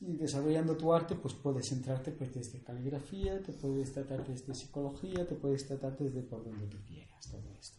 Y 0.00 0.16
desarrollando 0.16 0.76
tu 0.76 0.92
arte, 0.92 1.14
pues 1.14 1.34
puedes 1.34 1.68
centrarte 1.68 2.10
pues, 2.10 2.34
desde 2.34 2.64
caligrafía, 2.64 3.40
te 3.42 3.52
puedes 3.52 3.92
tratar 3.92 4.26
desde 4.26 4.56
psicología, 4.56 5.24
te 5.24 5.36
puedes 5.36 5.64
tratar 5.68 5.96
desde 5.96 6.22
por 6.22 6.42
donde 6.42 6.66
tú 6.66 6.78
quieras, 6.88 7.30
todo 7.30 7.54
esto. 7.60 7.78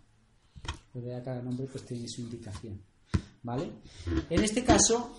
Pero 0.94 1.08
ya 1.08 1.22
cada 1.22 1.42
nombre 1.42 1.68
pues 1.68 1.86
tiene 1.86 2.08
su 2.08 2.22
indicación. 2.22 2.82
¿Vale? 3.44 3.70
En 4.30 4.44
este 4.46 4.64
caso, 4.64 5.12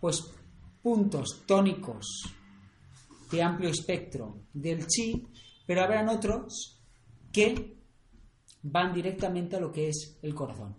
pues 0.00 0.22
puntos 0.80 1.42
tónicos 1.48 2.06
de 3.32 3.42
amplio 3.42 3.70
espectro 3.70 4.44
del 4.52 4.86
chi, 4.86 5.26
pero 5.66 5.82
habrán 5.82 6.08
otros 6.08 6.78
que 7.32 7.78
van 8.62 8.92
directamente 8.92 9.56
a 9.56 9.60
lo 9.60 9.72
que 9.72 9.88
es 9.88 10.18
el 10.22 10.34
corazón. 10.34 10.76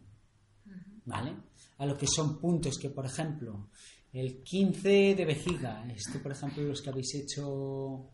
¿Vale? 1.05 1.35
A 1.79 1.85
lo 1.85 1.97
que 1.97 2.07
son 2.07 2.39
puntos 2.39 2.77
que, 2.77 2.89
por 2.89 3.05
ejemplo, 3.05 3.69
el 4.13 4.41
15 4.41 5.15
de 5.15 5.25
vejiga, 5.25 5.85
esto, 5.91 6.21
por 6.21 6.31
ejemplo, 6.31 6.63
los 6.63 6.81
que 6.81 6.89
habéis 6.89 7.15
hecho 7.15 8.09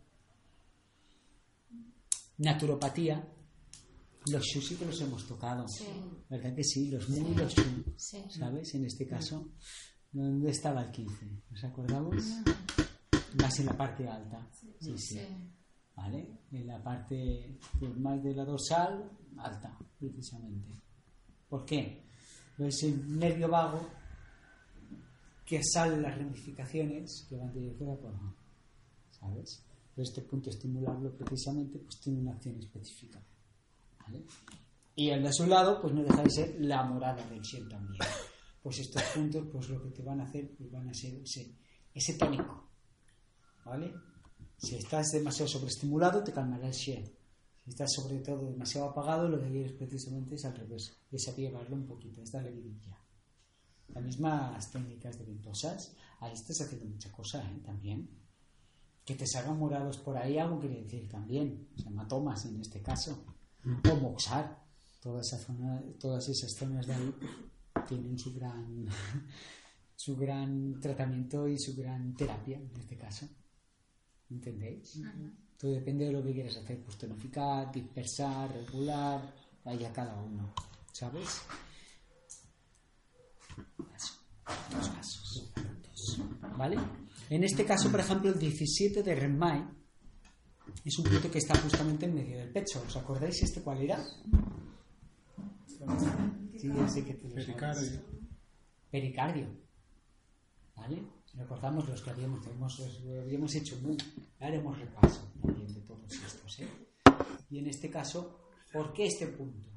naturopatía, 2.38 3.27
los 4.27 4.43
shu 4.43 4.62
sí 4.62 4.75
que 4.75 4.86
los 4.86 5.00
hemos 5.01 5.27
tocado. 5.27 5.65
¿Verdad 6.29 6.55
que 6.55 6.63
sí? 6.63 6.89
Los 6.89 7.10
mu 7.10 7.31
y 7.31 7.36
los 7.36 7.53
shu. 7.53 7.84
Sí. 7.98 8.24
¿Sabes? 8.29 8.74
En 8.75 8.86
este 8.86 9.05
caso, 9.05 9.50
¿dónde 10.12 10.51
estaba 10.51 10.81
el 10.84 10.91
15? 10.91 11.25
¿Nos 11.51 11.63
acordamos? 11.63 12.24
Más 13.36 13.59
en 13.59 13.65
la 13.65 13.77
parte 13.77 14.07
alta. 14.07 14.48
Sí, 14.79 14.98
sí. 14.98 15.19
¿Vale? 15.95 16.39
En 16.51 16.67
la 16.67 16.81
parte 16.81 17.59
pues, 17.79 17.98
más 17.98 18.24
de 18.24 18.33
la 18.33 18.45
dorsal, 18.45 19.12
alta, 19.38 19.77
precisamente. 20.00 20.74
¿Por 21.48 21.65
qué? 21.65 22.05
Es 22.57 22.83
el 22.83 23.17
nervio 23.17 23.50
vago 23.50 23.88
que 25.45 25.62
salen 25.63 26.01
las 26.01 26.17
ramificaciones 26.17 27.25
que 27.27 27.36
van 27.36 27.51
dirigidas 27.53 27.98
por 27.98 28.13
¿sabes? 29.12 29.65
Pero 29.95 30.07
este 30.07 30.21
punto 30.21 30.50
estimularlo 30.50 31.15
precisamente 31.17 31.79
pues 31.79 32.00
tiene 32.00 32.19
una 32.19 32.33
acción 32.33 32.57
específica. 32.59 33.21
¿vale? 34.00 34.25
Y 34.95 35.09
el 35.09 35.24
de 35.24 35.29
a 35.29 35.33
su 35.33 35.48
lado, 35.48 35.81
pues 35.81 35.93
no 35.93 36.03
deja 36.03 36.21
de 36.21 36.29
ser 36.29 36.55
la 36.59 36.83
morada 36.83 37.25
del 37.27 37.41
Shen 37.41 37.67
también. 37.67 38.01
Pues 38.62 38.79
estos 38.79 39.01
puntos, 39.15 39.48
pues 39.51 39.69
lo 39.69 39.81
que 39.81 39.89
te 39.89 40.03
van 40.03 40.19
a 40.19 40.25
hacer, 40.25 40.53
pues 40.57 40.69
van 40.69 40.89
a 40.89 40.93
ser 40.93 41.15
ese, 41.15 41.55
ese 41.93 42.13
tónico. 42.15 42.68
¿Vale? 43.69 43.93
Si 44.57 44.75
estás 44.77 45.11
demasiado 45.11 45.47
sobreestimulado, 45.47 46.23
te 46.23 46.33
calmará 46.33 46.67
el 46.67 46.73
Shen. 46.73 47.05
Si 47.63 47.69
estás 47.69 47.93
sobre 47.93 48.17
todo 48.19 48.49
demasiado 48.49 48.89
apagado, 48.89 49.29
lo 49.29 49.39
que 49.39 49.47
quieres 49.47 49.73
precisamente 49.73 50.35
es 50.35 50.45
al 50.45 50.55
revés, 50.55 50.97
es 51.11 51.35
llevarlo 51.38 51.75
un 51.75 51.85
poquito, 51.85 52.21
es 52.21 52.31
darle 52.31 52.51
vidilla. 52.51 52.97
Las 53.89 54.03
mismas 54.03 54.71
técnicas 54.71 55.19
de 55.19 55.25
ventosas, 55.25 55.95
ahí 56.19 56.33
estás 56.33 56.61
haciendo 56.61 56.88
mucha 56.88 57.11
cosa 57.11 57.43
¿eh? 57.43 57.61
también. 57.63 58.09
Que 59.05 59.13
te 59.15 59.27
salgan 59.27 59.59
morados 59.59 59.97
por 59.99 60.17
ahí, 60.17 60.39
algo 60.39 60.59
quiere 60.59 60.81
decir 60.81 61.07
también. 61.07 61.69
O 61.75 61.79
sea, 61.79 61.91
hematomas 61.91 62.45
en 62.45 62.59
este 62.59 62.81
caso. 62.81 63.23
O 63.91 63.95
moxar. 63.97 64.63
Toda 64.99 65.21
esa 65.21 65.38
todas 65.99 66.27
esas 66.27 66.51
zonas 66.57 66.85
de 66.85 66.93
ahí 66.93 67.15
tienen 67.88 68.19
su 68.19 68.33
gran, 68.33 68.85
su 69.95 70.17
gran 70.17 70.79
tratamiento 70.81 71.47
y 71.47 71.57
su 71.57 71.75
gran 71.75 72.13
terapia 72.15 72.57
en 72.57 72.75
este 72.75 72.97
caso. 72.97 73.29
¿Entendéis? 74.29 75.01
Todo 75.57 75.71
depende 75.71 76.05
de 76.05 76.12
lo 76.12 76.24
que 76.24 76.33
quieras 76.33 76.57
hacer, 76.57 76.81
pues 76.83 76.98
tonificar, 76.98 77.71
dispersar, 77.71 78.51
regular, 78.53 79.33
vaya 79.65 79.91
cada 79.91 80.15
uno, 80.21 80.53
¿sabes? 80.93 81.41
Eso, 83.95 84.13
dos 84.71 84.89
casos. 84.89 85.51
¿Vale? 86.57 86.77
En 87.29 87.43
este 87.43 87.65
caso, 87.65 87.91
por 87.91 88.00
ejemplo, 88.00 88.29
el 88.31 88.39
17 88.39 89.03
de 89.03 89.15
Renmai 89.15 89.67
es 90.86 90.98
un 90.98 91.05
punto 91.05 91.29
que 91.29 91.39
está 91.39 91.57
justamente 91.59 92.05
en 92.05 92.15
medio 92.15 92.38
del 92.38 92.51
pecho. 92.51 92.81
¿Os 92.86 92.95
acordáis 92.95 93.41
este 93.43 93.62
cuál 93.62 93.81
era? 93.81 94.03
Sí, 96.57 96.67
ya 96.67 96.88
sé 96.88 97.05
que 97.05 97.13
te 97.13 97.24
lo 97.24 97.29
sabes. 97.29 97.45
Pericardio. 97.45 98.01
Pericardio. 98.91 99.48
¿Vale? 100.75 101.18
Recordamos 101.36 101.88
los 101.88 102.01
que 102.01 102.09
habíamos, 102.09 102.45
habíamos, 102.45 102.79
habíamos 103.21 103.55
hecho 103.55 103.77
muy, 103.81 103.98
haremos 104.39 104.77
repaso 104.77 105.31
también 105.41 105.74
de 105.74 105.81
todos 105.81 106.12
estos. 106.12 106.59
¿eh? 106.59 106.69
Y 107.50 107.59
en 107.59 107.67
este 107.67 107.89
caso, 107.89 108.39
¿por 108.71 108.93
qué 108.93 109.07
este 109.07 109.27
punto? 109.27 109.69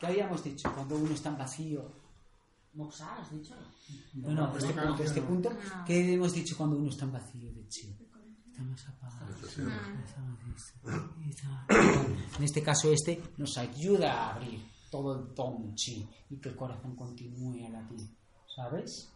¿Qué 0.00 0.06
habíamos 0.06 0.42
dicho? 0.42 0.72
Cuando 0.74 0.96
uno 0.96 1.14
está 1.14 1.30
en 1.30 1.38
vacío. 1.38 2.02
Moxa, 2.74 3.20
has 3.20 3.30
dicho. 3.30 3.54
No, 4.14 4.30
no, 4.30 4.56
este 4.56 4.72
punto, 4.72 5.02
este 5.02 5.22
punto. 5.22 5.50
¿Qué 5.86 6.14
hemos 6.14 6.32
dicho 6.32 6.56
cuando 6.56 6.76
uno 6.76 6.88
está 6.88 7.04
en 7.04 7.12
vacío 7.12 7.52
de 7.52 7.68
chi? 7.68 7.94
Está 8.48 8.62
más 8.62 8.88
apagado. 8.88 9.34
En 12.38 12.44
este 12.44 12.62
caso, 12.62 12.92
este 12.92 13.22
nos 13.36 13.58
ayuda 13.58 14.12
a 14.12 14.34
abrir 14.34 14.60
todo 14.90 15.18
el 15.18 15.34
don 15.34 15.74
chi 15.74 16.08
y 16.30 16.38
que 16.38 16.48
el 16.50 16.56
corazón 16.56 16.96
continúe 16.96 17.66
a 17.66 17.70
latir. 17.70 18.08
¿Sabes? 18.54 19.10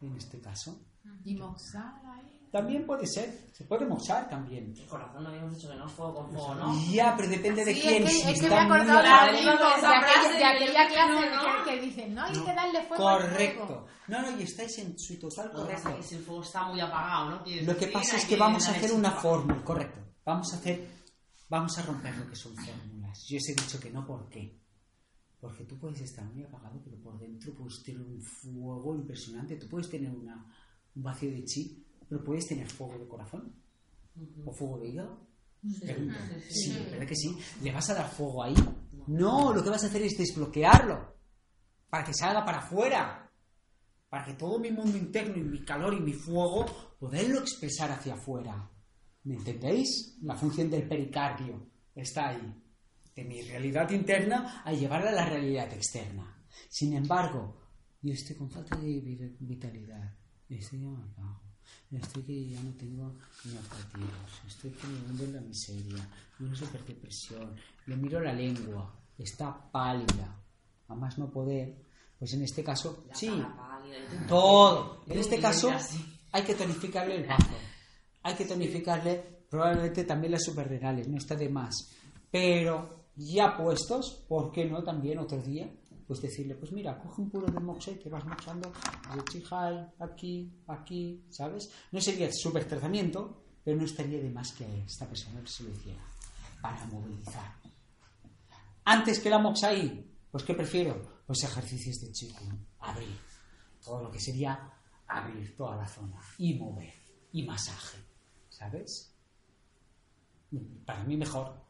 En 0.00 0.16
este 0.16 0.40
caso. 0.40 0.93
Y 1.24 1.34
moxar 1.36 2.00
ahí. 2.06 2.30
También 2.52 2.86
puede 2.86 3.04
ser, 3.06 3.48
se 3.52 3.64
puede 3.64 3.84
mochar 3.84 4.28
también. 4.28 4.72
El 4.78 4.86
corazón 4.86 5.24
no 5.24 5.28
habíamos 5.30 5.54
dicho 5.56 5.68
que 5.68 5.74
no 5.74 5.86
es 5.86 5.92
fuego 5.92 6.14
con 6.14 6.30
fuego, 6.30 6.54
¿no? 6.54 6.74
Ya, 6.92 7.14
pero 7.16 7.28
depende 7.28 7.64
de 7.64 7.74
Sí, 7.74 7.80
quién. 7.80 8.02
es 8.04 8.10
que, 8.10 8.14
si 8.22 8.30
es 8.30 8.40
que 8.40 8.48
me 8.48 8.54
he 8.54 8.58
acordado 8.58 9.02
de 9.26 9.32
de, 9.32 9.40
de 9.42 10.38
que 10.38 10.44
aquella 10.44 10.88
clase 10.88 11.12
no, 11.14 11.20
que- 11.42 11.58
¿no? 11.58 11.64
que, 11.64 11.80
dicen, 11.80 12.14
no, 12.14 12.22
hay 12.22 12.32
que 12.32 12.54
darle 12.54 12.82
fuego 12.84 13.02
Correcto. 13.02 13.66
fuego. 13.66 13.86
No, 14.06 14.22
no, 14.22 14.38
y 14.38 14.42
estáis 14.44 14.78
en 14.78 14.96
su 14.98 15.18
total 15.18 15.46
es 15.46 15.52
correcto. 15.52 15.96
que 15.96 16.02
si 16.04 16.14
el 16.14 16.22
fuego 16.22 16.42
está 16.42 16.68
muy 16.68 16.80
apagado, 16.80 17.30
¿no? 17.30 17.44
Lo 17.62 17.76
que 17.76 17.86
pasa 17.88 18.16
es 18.18 18.24
que 18.24 18.36
vamos 18.36 18.68
a 18.68 18.70
hacer 18.72 18.92
una 18.92 19.10
fórmula, 19.10 19.64
correcto. 19.64 20.00
Vamos 20.24 20.52
a 20.52 20.56
hacer, 20.56 20.88
vamos 21.48 21.76
a 21.78 21.82
romper 21.82 22.16
lo 22.16 22.28
que 22.28 22.36
son 22.36 22.54
fórmulas. 22.54 23.18
Yo 23.28 23.36
os 23.38 23.48
he 23.48 23.54
dicho 23.54 23.80
que 23.80 23.90
no, 23.90 24.06
¿por 24.06 24.28
qué? 24.28 24.56
Porque 25.40 25.64
tú 25.64 25.76
puedes 25.78 26.00
estar 26.00 26.24
muy 26.24 26.42
apagado, 26.44 26.80
pero 26.84 26.96
por 27.02 27.18
dentro 27.18 27.52
puedes 27.54 27.82
tener 27.82 28.00
un 28.00 28.20
fuego 28.22 28.94
impresionante. 28.94 29.56
Tú 29.56 29.68
puedes 29.68 29.90
tener 29.90 30.10
una, 30.10 30.46
un 30.96 31.02
vacío 31.02 31.30
de 31.30 31.44
chi, 31.44 31.84
pero 32.08 32.22
puedes 32.24 32.46
tener 32.46 32.68
fuego 32.68 32.98
de 32.98 33.08
corazón 33.08 33.54
o 34.44 34.52
fuego 34.52 34.78
de 34.78 34.88
hígado. 34.88 35.26
Pregunto. 35.80 36.14
Sí, 36.50 36.76
¿verdad 36.90 37.06
que 37.06 37.16
sí? 37.16 37.36
¿Le 37.62 37.72
vas 37.72 37.88
a 37.90 37.94
dar 37.94 38.10
fuego 38.10 38.42
ahí? 38.44 38.54
No, 39.06 39.52
lo 39.52 39.62
que 39.64 39.70
vas 39.70 39.82
a 39.84 39.86
hacer 39.86 40.02
es 40.02 40.16
desbloquearlo 40.16 41.14
para 41.88 42.04
que 42.04 42.12
salga 42.14 42.44
para 42.44 42.58
afuera. 42.58 43.20
Para 44.08 44.26
que 44.26 44.34
todo 44.34 44.58
mi 44.60 44.70
mundo 44.70 44.96
interno 44.96 45.36
y 45.36 45.42
mi 45.42 45.64
calor 45.64 45.94
y 45.94 46.00
mi 46.00 46.12
fuego 46.12 46.66
poderlo 47.00 47.40
expresar 47.40 47.90
hacia 47.90 48.14
afuera. 48.14 48.70
¿Me 49.24 49.34
entendéis? 49.34 50.18
La 50.22 50.36
función 50.36 50.70
del 50.70 50.86
pericardio 50.86 51.66
está 51.94 52.28
ahí. 52.28 52.62
De 53.16 53.24
mi 53.24 53.42
realidad 53.42 53.90
interna 53.90 54.62
a 54.64 54.72
llevarla 54.72 55.10
a 55.10 55.14
la 55.14 55.26
realidad 55.28 55.72
externa. 55.72 56.44
Sin 56.68 56.92
embargo, 56.94 57.60
yo 58.02 58.12
estoy 58.12 58.36
con 58.36 58.50
falta 58.50 58.76
de 58.76 58.86
vi- 59.00 59.36
vitalidad. 59.40 60.14
Estoy 60.58 60.80
ya 60.80 60.88
abajo. 60.88 61.40
Estoy 61.90 62.22
que 62.22 62.48
ya 62.48 62.60
no 62.60 62.72
tengo 62.74 63.14
ni 63.44 63.56
objetivos. 63.56 64.40
Estoy 64.46 64.70
que 64.72 64.86
me 64.86 64.98
hundo 65.10 65.24
en 65.24 65.34
la 65.34 65.40
miseria. 65.40 66.08
Una 66.40 66.54
superdepresión. 66.54 67.54
Le 67.86 67.96
miro 67.96 68.20
la 68.20 68.32
lengua. 68.32 68.92
Está 69.16 69.70
pálida. 69.70 70.40
A 70.88 70.94
más 70.94 71.18
no 71.18 71.30
poder. 71.30 71.76
Pues 72.18 72.32
en 72.34 72.42
este 72.42 72.64
caso, 72.64 73.04
La 73.08 73.14
sí. 73.14 73.28
pálida 73.28 74.26
todo. 74.28 75.04
En 75.06 75.18
este 75.18 75.38
caso 75.40 75.70
hay 76.32 76.42
que 76.42 76.54
tonificarle 76.54 77.16
el 77.16 77.26
bazo. 77.26 77.54
Hay 78.22 78.34
que 78.34 78.44
tonificarle 78.44 79.44
probablemente 79.50 80.04
también 80.04 80.32
las 80.32 80.42
suprarrenales, 80.44 81.06
no 81.08 81.18
está 81.18 81.36
de 81.36 81.48
más. 81.48 81.90
Pero 82.30 83.06
ya 83.14 83.56
puestos, 83.56 84.24
¿por 84.28 84.50
qué 84.50 84.64
no 84.64 84.82
también 84.82 85.18
otro 85.18 85.40
día? 85.40 85.70
Pues 86.06 86.20
decirle, 86.20 86.54
pues 86.54 86.72
mira, 86.72 86.98
coge 86.98 87.22
un 87.22 87.30
puro 87.30 87.46
de 87.46 87.60
moxa 87.60 87.92
te 87.94 88.08
vas 88.08 88.24
moxando 88.24 88.72
de 89.14 89.86
aquí, 90.00 90.52
aquí, 90.68 91.24
¿sabes? 91.30 91.70
No 91.92 92.00
sería 92.00 92.30
súper 92.32 92.66
tratamiento, 92.66 93.44
pero 93.64 93.76
no 93.76 93.84
estaría 93.84 94.20
de 94.20 94.30
más 94.30 94.52
que 94.52 94.84
esta 94.84 95.06
persona 95.06 95.40
se 95.46 95.64
lo 95.64 95.70
hiciera 95.70 96.04
para 96.60 96.84
movilizar. 96.86 97.54
Antes 98.84 99.20
que 99.20 99.30
la 99.30 99.38
moxai, 99.38 100.04
pues 100.30 100.44
¿qué 100.44 100.54
prefiero? 100.54 101.22
Pues 101.26 101.42
ejercicios 101.44 102.00
de 102.00 102.12
chico, 102.12 102.44
abrir, 102.80 103.18
todo 103.82 104.02
lo 104.02 104.10
que 104.10 104.20
sería 104.20 104.70
abrir 105.06 105.56
toda 105.56 105.76
la 105.76 105.86
zona 105.86 106.20
y 106.38 106.54
mover 106.54 106.92
y 107.32 107.42
masaje, 107.44 107.98
¿sabes? 108.48 109.14
Para 110.84 111.04
mí 111.04 111.16
mejor. 111.16 111.64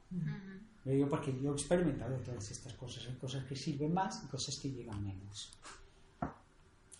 Lo 0.85 0.93
digo 0.93 1.09
porque 1.09 1.33
yo 1.41 1.51
he 1.51 1.55
experimentado 1.55 2.17
todas 2.19 2.51
estas 2.51 2.75
cosas. 2.75 3.07
Hay 3.09 3.17
cosas 3.17 3.45
que 3.45 3.57
sirven 3.57 3.95
más 3.95 4.23
y 4.25 4.29
cosas 4.29 4.59
que 4.61 4.71
llegan 4.71 5.03
menos. 5.03 5.59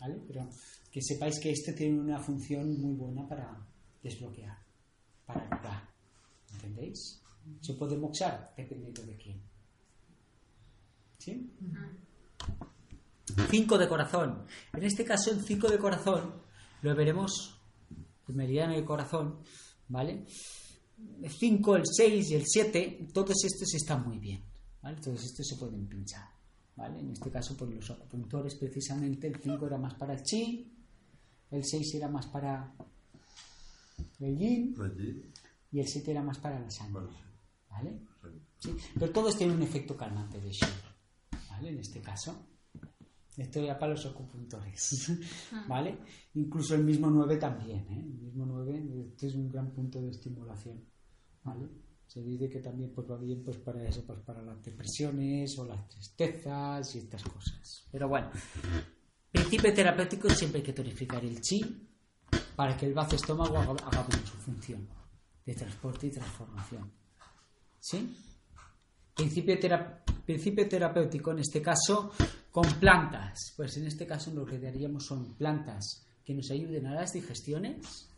¿Vale? 0.01 0.21
Pero 0.27 0.49
que 0.91 1.03
sepáis 1.03 1.39
que 1.41 1.51
este 1.51 1.73
tiene 1.73 2.01
una 2.01 2.19
función 2.19 2.81
muy 2.81 2.95
buena 2.97 3.29
para 3.29 3.59
desbloquear, 4.03 4.57
para 5.27 5.43
ayudar. 5.43 5.89
¿Entendéis? 6.55 7.21
Se 7.61 7.75
puede 7.75 7.97
moxar 7.99 8.55
dependiendo 8.57 9.03
de 9.03 9.17
quién. 9.17 9.43
¿Sí? 11.19 11.51
5 13.51 13.79
de 13.79 13.89
corazón. 13.89 14.47
En 14.73 14.83
este 14.85 15.05
caso, 15.05 15.31
el 15.31 15.43
5 15.43 15.69
de 15.69 15.79
corazón 15.79 16.43
lo 16.83 16.95
veremos, 16.95 17.59
el 18.29 18.35
meridiano 18.35 18.75
de 18.75 18.85
corazón, 18.85 19.41
¿vale? 19.89 20.27
El 21.23 21.31
5, 21.31 21.77
el 21.77 21.83
6 21.85 22.31
y 22.31 22.35
el 22.35 22.45
7, 22.47 23.09
todos 23.13 23.45
estos 23.45 23.75
están 23.75 24.07
muy 24.07 24.19
bien, 24.19 24.43
¿vale? 24.83 25.01
Todos 25.01 25.25
estos 25.25 25.47
se 25.47 25.57
pueden 25.57 25.87
pinchar, 25.87 26.29
¿vale? 26.77 27.01
En 27.01 27.11
este 27.11 27.31
caso, 27.31 27.57
por 27.57 27.69
los 27.69 27.91
acupuntores, 27.91 28.55
precisamente, 28.55 29.27
el 29.27 29.41
5 29.41 29.67
era 29.67 29.79
más 29.79 29.95
para 29.95 30.15
el 30.15 30.23
chi, 30.23 30.71
el 31.51 31.65
6 31.65 31.95
era 31.95 32.09
más 32.09 32.27
para 32.27 32.75
el 34.21 34.39
yin 34.39 34.75
y 35.73 35.81
el 35.81 35.87
7 35.87 36.11
era 36.11 36.23
más 36.23 36.39
para 36.39 36.61
la 36.61 36.71
sangre, 36.71 37.07
Vale. 37.71 37.99
Sí, 38.59 38.75
pero 38.99 39.11
todos 39.13 39.37
tienen 39.37 39.57
un 39.57 39.63
efecto 39.63 39.97
calmante 39.97 40.41
de 40.41 40.51
Shi, 40.51 40.67
¿vale? 41.51 41.71
En 41.71 41.79
este 41.79 42.01
caso. 42.01 42.54
Esto 43.37 43.61
ya 43.61 43.77
para 43.79 43.93
los 43.93 44.07
acupuntores, 44.07 45.13
¿vale? 45.69 45.99
Incluso 46.35 46.75
el 46.77 46.85
mismo 46.85 47.11
9 47.11 47.37
también, 47.37 47.81
¿eh? 47.91 48.01
El 48.01 48.15
mismo 48.15 48.47
9 48.47 49.07
este 49.09 49.27
es 49.27 49.35
un 49.35 49.51
gran 49.51 49.73
punto 49.73 50.01
de 50.01 50.11
estimulación, 50.11 50.85
¿vale? 51.43 51.69
Se 52.07 52.23
dice 52.23 52.49
que 52.49 52.61
también 52.61 52.93
pues, 52.95 53.11
va 53.11 53.17
bien 53.17 53.43
pues, 53.43 53.57
para 53.59 53.83
eso, 53.83 54.05
pues, 54.07 54.21
para 54.21 54.41
las 54.41 54.63
depresiones 54.63 55.59
o 55.59 55.65
las 55.65 55.89
tristezas 55.89 56.95
y 56.95 56.99
estas 56.99 57.25
cosas. 57.25 57.89
Pero 57.91 58.09
bueno, 58.09 58.31
principio 59.33 59.75
terapéutico 59.75 60.31
siempre 60.31 60.61
hay 60.61 60.65
que 60.65 60.73
tonificar 60.73 61.25
el 61.25 61.41
chi 61.41 61.61
para 62.55 62.77
que 62.77 62.87
el 62.87 62.95
bazo 62.95 63.17
estómago 63.17 63.59
haga, 63.59 63.73
haga 63.73 64.07
bien 64.09 64.25
su 64.25 64.37
función 64.37 64.89
de 65.45 65.55
transporte 65.55 66.07
y 66.07 66.11
transformación. 66.11 66.93
¿Sí? 67.81 68.17
Principio, 69.15 69.59
tera- 69.59 70.03
principio 70.27 70.69
terapéutico 70.69 71.31
en 71.33 71.39
este 71.41 71.63
caso 71.63 72.13
con 72.51 72.65
plantas. 72.81 73.53
Pues 73.57 73.77
en 73.77 73.87
este 73.87 74.07
caso 74.07 74.33
lo 74.33 74.45
que 74.45 74.59
daríamos 74.59 75.07
son 75.07 75.35
plantas 75.35 76.05
que 76.25 76.35
nos 76.35 76.51
ayuden 76.51 76.87
a 76.87 76.95
las 76.95 77.13
digestiones 77.13 78.09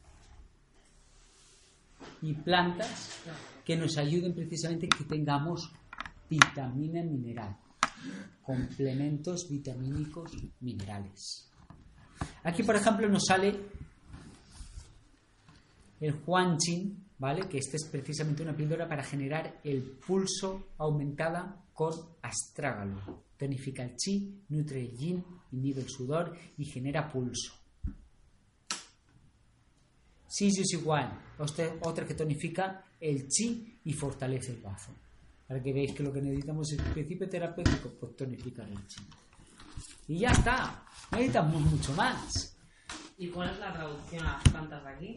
y 2.22 2.34
plantas 2.34 3.18
que 3.64 3.76
nos 3.76 3.96
ayuden 3.98 4.34
precisamente 4.34 4.88
que 4.88 5.04
tengamos 5.04 5.72
vitamina 6.30 7.02
mineral, 7.02 7.56
complementos 8.42 9.48
vitamínicos 9.50 10.30
minerales. 10.60 11.48
Aquí, 12.44 12.62
por 12.62 12.76
ejemplo, 12.76 13.08
nos 13.08 13.24
sale 13.26 13.58
el 16.00 16.14
Huanqin, 16.24 17.05
¿vale? 17.18 17.48
Que 17.48 17.58
esta 17.58 17.76
es 17.76 17.84
precisamente 17.84 18.42
una 18.42 18.56
píldora 18.56 18.88
para 18.88 19.02
generar 19.02 19.60
el 19.64 19.82
pulso 19.82 20.68
aumentada 20.78 21.64
con 21.72 21.92
astrágalo. 22.22 23.24
Tonifica 23.36 23.84
el 23.84 23.96
chi, 23.96 24.44
nutre 24.48 24.80
el 24.80 24.96
yin, 24.96 25.24
inhibe 25.52 25.82
el 25.82 25.88
sudor 25.88 26.36
y 26.56 26.64
genera 26.64 27.10
pulso. 27.10 27.52
Sisu 30.28 30.62
es 30.62 30.72
igual, 30.72 31.18
otra, 31.80 32.06
que 32.06 32.14
tonifica 32.14 32.84
el 33.00 33.28
chi 33.28 33.78
y 33.84 33.92
fortalece 33.92 34.52
el 34.52 34.60
bazo. 34.60 34.92
Para 35.46 35.62
que 35.62 35.72
veáis 35.72 35.92
que 35.94 36.02
lo 36.02 36.12
que 36.12 36.20
necesitamos 36.20 36.72
es 36.72 36.82
principio 36.82 37.28
terapéutico, 37.28 37.90
pues 38.00 38.16
tonificar 38.16 38.68
el 38.68 38.86
chi. 38.86 39.00
Y 40.08 40.18
ya 40.20 40.30
está, 40.30 40.84
no 41.10 41.18
necesitamos 41.18 41.60
mucho 41.62 41.92
más. 41.94 42.55
¿Y 43.18 43.28
cuál 43.28 43.50
es 43.50 43.58
la 43.58 43.72
traducción 43.72 44.26
a 44.26 44.32
las 44.34 44.52
plantas 44.52 44.84
de 44.84 44.90
aquí? 44.90 45.14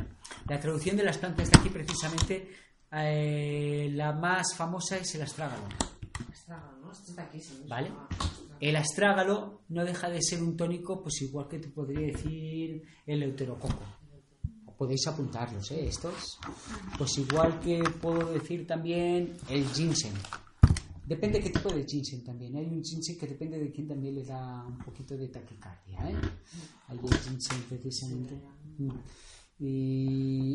La 0.47 0.59
traducción 0.59 0.95
de 0.95 1.03
las 1.03 1.17
plantas 1.17 1.51
de 1.51 1.59
aquí, 1.59 1.69
precisamente, 1.69 2.49
eh, 2.91 3.89
la 3.93 4.13
más 4.13 4.55
famosa 4.55 4.97
es 4.97 5.13
el 5.15 5.21
astrágalo. 5.23 5.63
Astrágalo, 6.31 6.77
¿no? 6.77 6.91
Está 6.91 7.23
aquí, 7.23 7.41
sí. 7.41 7.65
¿Vale? 7.67 7.91
Ah. 7.93 8.07
El 8.59 8.75
astrágalo 8.75 9.61
no 9.69 9.83
deja 9.83 10.09
de 10.09 10.21
ser 10.21 10.41
un 10.41 10.57
tónico, 10.57 11.01
pues 11.01 11.21
igual 11.21 11.47
que 11.47 11.59
te 11.59 11.69
podría 11.69 12.07
decir 12.07 12.83
el 13.05 13.23
euterococo. 13.23 13.83
Podéis 14.77 15.05
apuntarlos, 15.07 15.71
¿eh? 15.71 15.87
Estos. 15.87 16.39
Pues 16.97 17.17
igual 17.17 17.59
que 17.59 17.81
puedo 18.01 18.31
decir 18.31 18.65
también 18.65 19.37
el 19.49 19.67
ginseng. 19.67 20.13
Depende 21.09 21.41
qué 21.41 21.49
tipo 21.49 21.69
de 21.73 21.83
ginseng 21.85 22.23
también. 22.23 22.55
Hay 22.55 22.65
un 22.65 22.83
ginseng 22.83 23.17
que 23.17 23.25
depende 23.25 23.57
de 23.57 23.71
quién 23.71 23.87
también 23.87 24.13
le 24.13 24.23
da 24.23 24.63
un 24.63 24.77
poquito 24.77 25.17
de 25.17 25.27
taquicardia, 25.29 26.07
¿eh? 26.07 26.15
Hay 26.87 26.99
ginseng 26.99 27.63
precisamente. 27.63 28.39
Y 29.57 30.53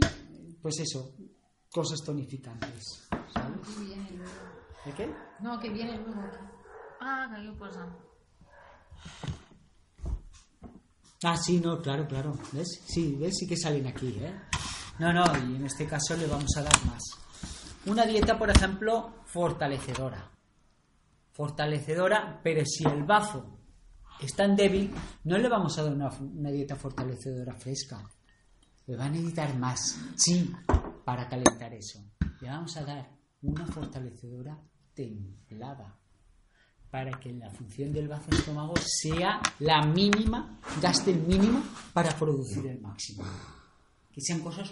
pues 0.62 0.78
eso, 0.78 1.16
cosas 1.72 1.98
tonificantes. 2.06 2.84
¿sabes? 3.32 3.78
Y 3.80 3.84
viene 3.84 4.08
luego. 4.12 4.30
¿De 4.84 4.92
qué? 4.92 5.12
No, 5.40 5.58
que 5.58 5.70
viene 5.70 5.98
luego 5.98 6.20
aquí. 6.20 6.38
Ah, 7.00 7.26
que 7.34 7.40
aquí 7.40 7.58
posa. 7.58 7.96
Ah, 11.24 11.36
sí, 11.36 11.58
no, 11.58 11.82
claro, 11.82 12.06
claro. 12.06 12.38
¿Ves? 12.52 12.80
Sí, 12.86 13.16
¿ves? 13.18 13.38
Sí 13.38 13.48
que 13.48 13.56
salen 13.56 13.88
aquí, 13.88 14.18
¿eh? 14.20 14.32
No, 15.00 15.12
no, 15.12 15.24
y 15.36 15.56
en 15.56 15.66
este 15.66 15.84
caso 15.84 16.16
le 16.16 16.28
vamos 16.28 16.56
a 16.56 16.62
dar 16.62 16.86
más. 16.86 17.02
Una 17.86 18.06
dieta, 18.06 18.38
por 18.38 18.50
ejemplo, 18.50 19.24
fortalecedora. 19.26 20.30
Fortalecedora, 21.34 22.40
pero 22.44 22.64
si 22.64 22.84
el 22.84 23.02
bazo 23.02 23.58
es 24.20 24.34
tan 24.36 24.54
débil, 24.54 24.94
no 25.24 25.36
le 25.36 25.48
vamos 25.48 25.76
a 25.76 25.82
dar 25.82 25.92
una, 25.92 26.50
dieta 26.52 26.76
fortalecedora 26.76 27.52
fresca. 27.54 28.08
Le 28.86 28.96
va 28.96 29.06
a 29.06 29.10
necesitar 29.10 29.58
más 29.58 29.98
chi 30.14 30.52
para 31.04 31.28
calentar 31.28 31.74
eso. 31.74 31.98
Le 32.40 32.48
vamos 32.48 32.76
a 32.76 32.84
dar 32.84 33.10
una 33.42 33.66
fortalecedora 33.66 34.56
templada 34.94 35.98
para 36.88 37.18
que 37.18 37.32
la 37.32 37.50
función 37.50 37.92
del 37.92 38.06
bazo 38.06 38.30
estómago 38.30 38.74
sea 38.76 39.42
la 39.58 39.84
mínima, 39.84 40.60
gaste 40.80 41.10
el 41.10 41.22
mínimo 41.22 41.60
para 41.92 42.16
producir 42.16 42.64
el 42.68 42.80
máximo. 42.80 43.24
Que 44.12 44.20
sean 44.20 44.38
cosas 44.38 44.70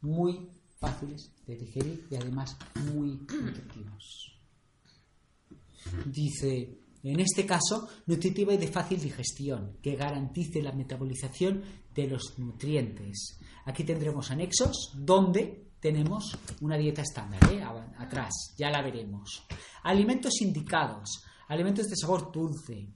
muy 0.00 0.48
fáciles 0.78 1.32
de 1.44 1.56
digerir 1.56 2.06
y 2.08 2.14
además 2.14 2.56
muy 2.92 3.26
nutritivos. 3.26 4.33
Dice, 6.06 6.78
en 7.02 7.20
este 7.20 7.44
caso, 7.44 7.88
nutritiva 8.06 8.54
y 8.54 8.56
de 8.56 8.68
fácil 8.68 9.00
digestión, 9.00 9.76
que 9.82 9.96
garantice 9.96 10.62
la 10.62 10.72
metabolización 10.72 11.62
de 11.94 12.08
los 12.08 12.38
nutrientes. 12.38 13.38
Aquí 13.66 13.84
tendremos 13.84 14.30
anexos 14.30 14.92
donde 14.96 15.64
tenemos 15.80 16.36
una 16.62 16.78
dieta 16.78 17.02
estándar, 17.02 17.40
¿eh? 17.52 17.62
Atrás, 17.98 18.54
ya 18.56 18.70
la 18.70 18.80
veremos. 18.80 19.44
Alimentos 19.82 20.40
indicados, 20.40 21.24
alimentos 21.48 21.88
de 21.88 21.96
sabor 21.96 22.32
dulce, 22.32 22.88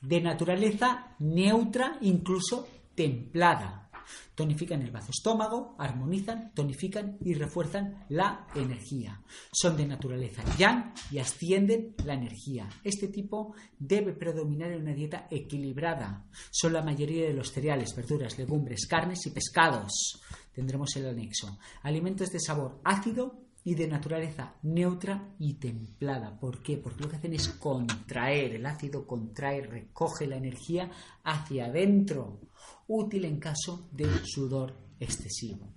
de 0.00 0.20
naturaleza 0.20 1.16
neutra, 1.18 1.98
incluso 2.02 2.68
templada. 2.94 3.85
Tonifican 4.34 4.82
el 4.82 4.90
bazo 4.90 5.10
estómago, 5.10 5.74
armonizan, 5.78 6.52
tonifican 6.54 7.18
y 7.20 7.34
refuerzan 7.34 8.04
la 8.08 8.46
energía. 8.54 9.22
Son 9.52 9.76
de 9.76 9.86
naturaleza 9.86 10.42
yang 10.58 10.92
y 11.10 11.18
ascienden 11.18 11.94
la 12.04 12.14
energía. 12.14 12.68
Este 12.84 13.08
tipo 13.08 13.54
debe 13.78 14.12
predominar 14.12 14.72
en 14.72 14.82
una 14.82 14.94
dieta 14.94 15.26
equilibrada. 15.30 16.26
Son 16.50 16.72
la 16.72 16.82
mayoría 16.82 17.26
de 17.26 17.34
los 17.34 17.52
cereales, 17.52 17.94
verduras, 17.94 18.38
legumbres, 18.38 18.86
carnes 18.86 19.26
y 19.26 19.30
pescados. 19.30 20.20
Tendremos 20.52 20.94
el 20.96 21.08
anexo. 21.08 21.58
Alimentos 21.82 22.30
de 22.30 22.40
sabor 22.40 22.80
ácido 22.84 23.45
y 23.66 23.74
de 23.74 23.88
naturaleza 23.88 24.54
neutra 24.62 25.34
y 25.40 25.54
templada. 25.54 26.38
¿Por 26.38 26.62
qué? 26.62 26.76
Porque 26.76 27.02
lo 27.02 27.10
que 27.10 27.16
hacen 27.16 27.32
es 27.34 27.48
contraer. 27.48 28.54
El 28.54 28.64
ácido 28.64 29.04
contrae, 29.04 29.60
recoge 29.60 30.28
la 30.28 30.36
energía 30.36 30.88
hacia 31.24 31.66
adentro. 31.66 32.42
Útil 32.86 33.24
en 33.24 33.40
caso 33.40 33.88
de 33.90 34.06
sudor 34.24 34.72
excesivo. 35.00 35.68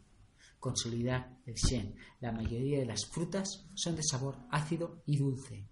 Consolidar 0.60 1.39
el 1.47 1.56
Shen. 1.56 1.95
La 2.19 2.32
mayoría 2.32 2.78
de 2.78 2.86
las 2.86 3.08
frutas 3.08 3.65
son 3.73 3.95
de 3.95 4.04
sabor 4.04 4.38
ácido 4.52 5.02
y 5.08 5.17
dulce. 5.17 5.67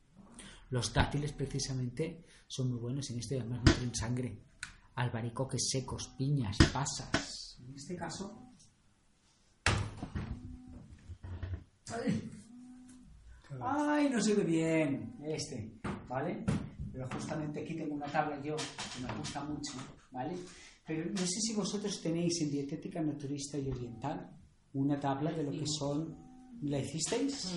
Los 0.72 0.92
dátiles 0.92 1.34
precisamente 1.34 2.26
son 2.48 2.72
muy 2.72 2.80
buenos 2.80 3.12
en 3.12 3.20
esto 3.20 3.36
y 3.36 3.38
además 3.42 3.60
nutren 3.60 3.94
sangre. 3.94 4.42
Albaricoques 4.96 5.70
secos, 5.70 6.16
piñas, 6.18 6.58
pasas. 6.74 7.60
En 7.64 7.76
este 7.76 7.96
caso... 7.96 8.47
¡Ay! 11.94 12.32
¡Ay, 13.62 14.10
no 14.10 14.22
se 14.22 14.34
ve 14.34 14.44
bien! 14.44 15.16
Este, 15.24 15.80
¿vale? 16.08 16.44
Pero 16.92 17.08
justamente 17.14 17.62
aquí 17.62 17.76
tengo 17.76 17.96
una 17.96 18.08
tabla 18.08 18.42
yo 18.42 18.56
que 18.56 19.06
me 19.06 19.14
gusta 19.18 19.44
mucho, 19.44 19.74
¿vale? 20.12 20.36
Pero 20.86 21.10
no 21.12 21.20
sé 21.20 21.40
si 21.42 21.54
vosotros 21.54 22.02
tenéis 22.02 22.42
en 22.42 22.52
dietética 22.52 23.02
naturista 23.02 23.58
y 23.58 23.70
oriental 23.70 24.30
una 24.74 25.00
tabla 25.00 25.32
de 25.32 25.44
lo 25.44 25.52
que 25.52 25.66
son... 25.66 26.28
¿La 26.64 26.80
hicisteis? 26.80 27.54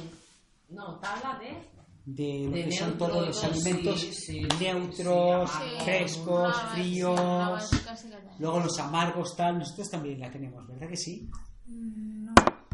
No, 0.68 0.98
tabla 0.98 1.38
de. 1.38 1.56
de 2.04 2.44
lo 2.44 2.50
De 2.50 2.64
que 2.64 2.72
son 2.72 2.98
todos 2.98 3.26
los 3.26 3.44
alimentos 3.44 4.00
sí, 4.00 4.42
neutros, 4.60 5.50
sí, 5.50 5.84
frescos, 5.84 6.54
sí, 6.54 6.62
fríos, 6.74 7.70
luego 8.38 8.60
los 8.60 8.78
amargos, 8.78 9.34
tal. 9.36 9.58
Nosotros 9.58 9.88
también 9.88 10.20
la 10.20 10.30
tenemos, 10.30 10.68
¿verdad 10.68 10.88
que 10.88 10.96
sí? 10.98 11.30
No. 11.66 12.19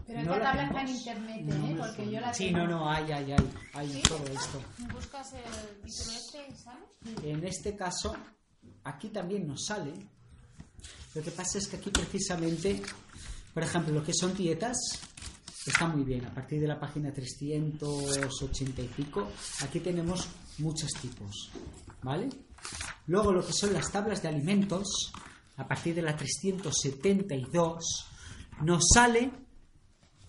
Pero 0.07 0.23
No 0.23 0.35
esta 0.35 0.39
la 0.39 0.45
tabla 0.45 0.63
está 0.69 0.81
en 0.83 0.89
internet, 0.89 1.47
¿eh? 1.49 1.75
Porque 1.79 2.11
yo 2.11 2.21
la 2.21 2.33
Sí, 2.35 2.47
tengo. 2.47 2.59
no, 2.59 2.67
no, 2.69 2.91
hay, 2.91 3.11
hay, 3.13 3.33
hay, 3.33 3.51
hay 3.75 3.93
¿Sí? 3.93 4.03
todo 4.03 4.25
esto. 4.27 4.63
Buscas 4.93 5.33
el 5.33 5.43
título 5.83 6.13
este, 6.17 6.57
¿sabes? 6.57 7.25
En 7.25 7.45
este 7.45 7.77
caso, 7.77 8.15
aquí 8.85 9.09
también 9.09 9.47
nos 9.49 9.65
sale. 9.67 9.93
Lo 11.15 11.23
que 11.23 11.31
pasa 11.33 11.59
es 11.59 11.67
que 11.67 11.77
aquí 11.77 11.91
precisamente, 11.91 12.83
por 13.53 13.63
ejemplo, 13.65 13.93
lo 13.95 14.05
que 14.05 14.13
son 14.15 14.35
dietas, 14.37 14.77
está 15.67 15.89
muy 15.89 16.05
bien. 16.05 16.25
A 16.27 16.33
partir 16.35 16.61
de 16.61 16.69
la 16.69 16.79
página 16.79 17.13
380 17.13 18.83
y 18.83 18.89
pico, 18.89 19.29
aquí 19.63 19.81
tenemos 19.81 20.29
muchos 20.59 20.91
tipos. 21.01 21.51
¿Vale? 22.03 22.29
Luego 23.07 23.33
lo 23.33 23.45
que 23.45 23.53
son 23.53 23.73
las 23.73 23.91
tablas 23.91 24.23
de 24.23 24.29
alimentos, 24.29 25.11
a 25.57 25.67
partir 25.67 25.95
de 25.95 26.03
la 26.03 26.15
372, 26.17 28.07
nos 28.63 28.85
sale, 28.95 29.31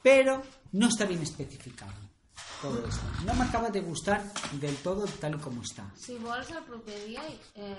pero 0.07 0.41
no 0.71 0.87
está 0.87 1.03
bien 1.05 1.21
especificado. 1.21 1.91
Todo 2.61 2.87
esto. 2.87 3.01
No 3.25 3.33
me 3.33 3.43
acaba 3.43 3.69
de 3.69 3.81
gustar 3.81 4.23
del 4.53 4.75
todo 4.77 5.05
tal 5.19 5.35
y 5.35 5.37
como 5.37 5.61
está. 5.61 5.91
Si 5.97 6.15
vols 6.17 6.49
el 6.49 6.63
proper 6.63 7.05
dia, 7.05 7.21
eh, 7.55 7.75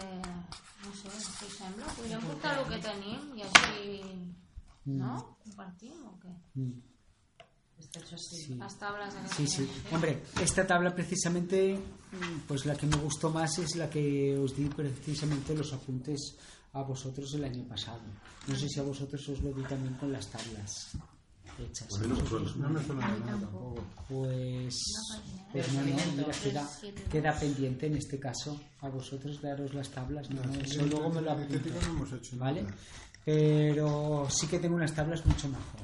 no 0.84 0.92
sé, 0.92 1.08
què 1.08 1.48
sembla? 1.50 1.88
Podríem 1.96 2.20
portar 2.28 2.52
el 2.60 2.68
que 2.68 2.78
tenim 2.84 3.32
i 3.40 3.46
així... 3.48 3.96
No? 4.92 5.16
Compartim 5.46 6.04
o 6.04 6.14
què? 6.20 6.36
Mm. 6.60 6.76
Está 7.80 8.04
hecho 8.04 8.14
así. 8.20 8.44
Sí. 8.44 8.60
Tables 8.78 9.16
aquestes. 9.16 9.36
Sí, 9.36 9.48
sí. 9.64 9.82
Hombre, 9.90 10.22
esta 10.44 10.66
tabla 10.66 10.94
precisamente, 10.94 11.78
mm, 11.78 12.40
pues 12.46 12.66
la 12.66 12.76
que 12.76 12.86
me 12.86 12.96
gustó 12.96 13.30
más 13.30 13.58
es 13.58 13.74
la 13.76 13.88
que 13.88 14.36
os 14.38 14.54
di 14.54 14.68
precisamente 14.68 15.56
los 15.56 15.72
apuntes 15.72 16.36
a 16.74 16.82
vosotros 16.82 17.34
el 17.34 17.44
año 17.44 17.64
pasado. 17.66 18.04
No 18.46 18.54
sé 18.54 18.68
si 18.68 18.80
a 18.80 18.82
vosotros 18.82 19.28
os 19.30 19.40
lo 19.40 19.52
di 19.52 19.62
también 19.62 19.94
con 19.94 20.12
las 20.12 20.28
tablas 20.28 20.92
hechas. 21.60 21.94
A 21.94 21.98
mí 22.00 22.08
no 22.08 22.16
me 22.16 22.26
suena, 22.26 22.50
no 22.56 22.68
me 22.68 22.84
suena 22.84 23.12
de 23.12 23.20
nada 23.20 23.40
tampoco. 23.40 23.84
Pues, 24.08 24.74
pues 25.52 25.72
no, 25.72 25.80
no, 25.80 25.86
mira, 25.86 26.32
queda, 26.42 26.68
queda 27.10 27.38
pendiente 27.38 27.86
en 27.86 27.96
este 27.96 28.18
caso 28.18 28.60
a 28.80 28.88
vosotros 28.88 29.40
daros 29.42 29.74
las 29.74 29.88
tablas. 29.90 30.30
No, 30.30 30.42
eso 30.60 30.86
luego 30.86 31.10
me 31.10 31.20
lo 31.20 31.32
apunto. 31.32 31.68
no 31.68 31.86
hemos 31.88 32.12
hecho 32.12 32.36
¿Vale? 32.36 32.64
Pero 33.24 34.26
sí 34.30 34.46
que 34.46 34.58
tengo 34.58 34.76
unas 34.76 34.94
tablas 34.94 35.24
mucho 35.26 35.48
mejor. 35.48 35.80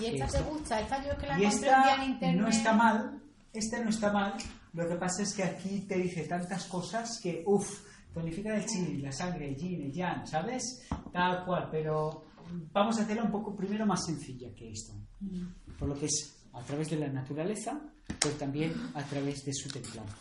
¿Y, 0.00 0.06
esta 0.06 0.26
te 0.26 0.42
gusta? 0.42 0.80
Esta 0.80 1.04
yo 1.06 1.16
que 1.18 1.26
la 1.26 1.36
día 1.36 1.48
en 1.48 1.54
esta 1.54 2.04
internet. 2.04 2.40
no 2.40 2.48
está 2.48 2.72
mal, 2.72 3.20
esta 3.52 3.84
no 3.84 3.90
está 3.90 4.12
mal. 4.12 4.34
Lo 4.72 4.88
que 4.88 4.94
pasa 4.94 5.22
es 5.22 5.34
que 5.34 5.42
aquí 5.42 5.80
te 5.80 5.96
dice 5.96 6.26
tantas 6.26 6.64
cosas 6.66 7.20
que, 7.22 7.42
uff, 7.46 7.82
tonifica 8.14 8.54
el 8.54 8.64
chi, 8.66 8.98
la 8.98 9.12
sangre, 9.12 9.48
el 9.48 9.56
yin, 9.56 9.82
el 9.82 9.92
yang, 9.92 10.26
¿sabes? 10.26 10.86
Tal 11.12 11.44
cual, 11.44 11.68
pero 11.70 12.24
vamos 12.72 12.98
a 12.98 13.02
hacerla 13.02 13.24
un 13.24 13.30
poco 13.30 13.54
primero 13.56 13.86
más 13.86 14.04
sencilla 14.04 14.54
que 14.54 14.70
esto. 14.70 14.92
Por 15.78 15.88
lo 15.88 15.98
que 15.98 16.06
es 16.06 16.36
a 16.52 16.62
través 16.62 16.90
de 16.90 16.96
la 16.96 17.08
naturaleza, 17.08 17.80
pero 18.20 18.34
también 18.36 18.74
a 18.94 19.02
través 19.04 19.44
de 19.44 19.52
su 19.52 19.68
templanza. 19.68 20.16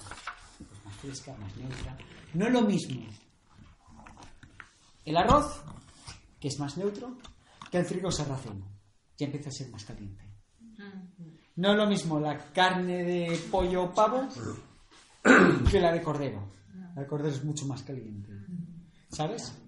Pues 0.58 0.86
más 0.86 0.96
fresca, 0.98 1.36
más 1.38 1.56
neutra. 1.58 1.98
No 2.34 2.48
es 2.48 2.54
lo 2.54 2.62
mismo 2.62 3.02
el 5.10 5.18
arroz, 5.18 5.64
que 6.40 6.50
es 6.50 6.60
más 6.60 6.78
neutro, 6.78 7.18
que 7.72 7.80
el 7.80 7.86
trigo 7.86 8.12
sarraceno. 8.12 8.66
Ya 9.18 9.26
empieza 9.26 9.50
a 9.50 9.52
ser 9.52 9.70
más 9.70 9.84
caliente. 9.84 10.24
No 11.56 11.72
es 11.72 11.78
lo 11.78 11.88
mismo 11.88 12.20
la 12.20 12.38
carne 12.54 13.04
de 13.04 13.38
pollo 13.52 13.86
o 13.86 13.94
pavo 13.94 14.28
que 15.72 15.80
la 15.80 15.92
de 15.92 16.02
cordero. 16.02 16.48
La 16.96 17.02
de 17.02 17.08
cordero 17.08 17.34
es 17.34 17.44
mucho 17.44 17.66
más 17.66 17.82
caliente. 17.84 18.32
¿Sabes? 19.10 19.59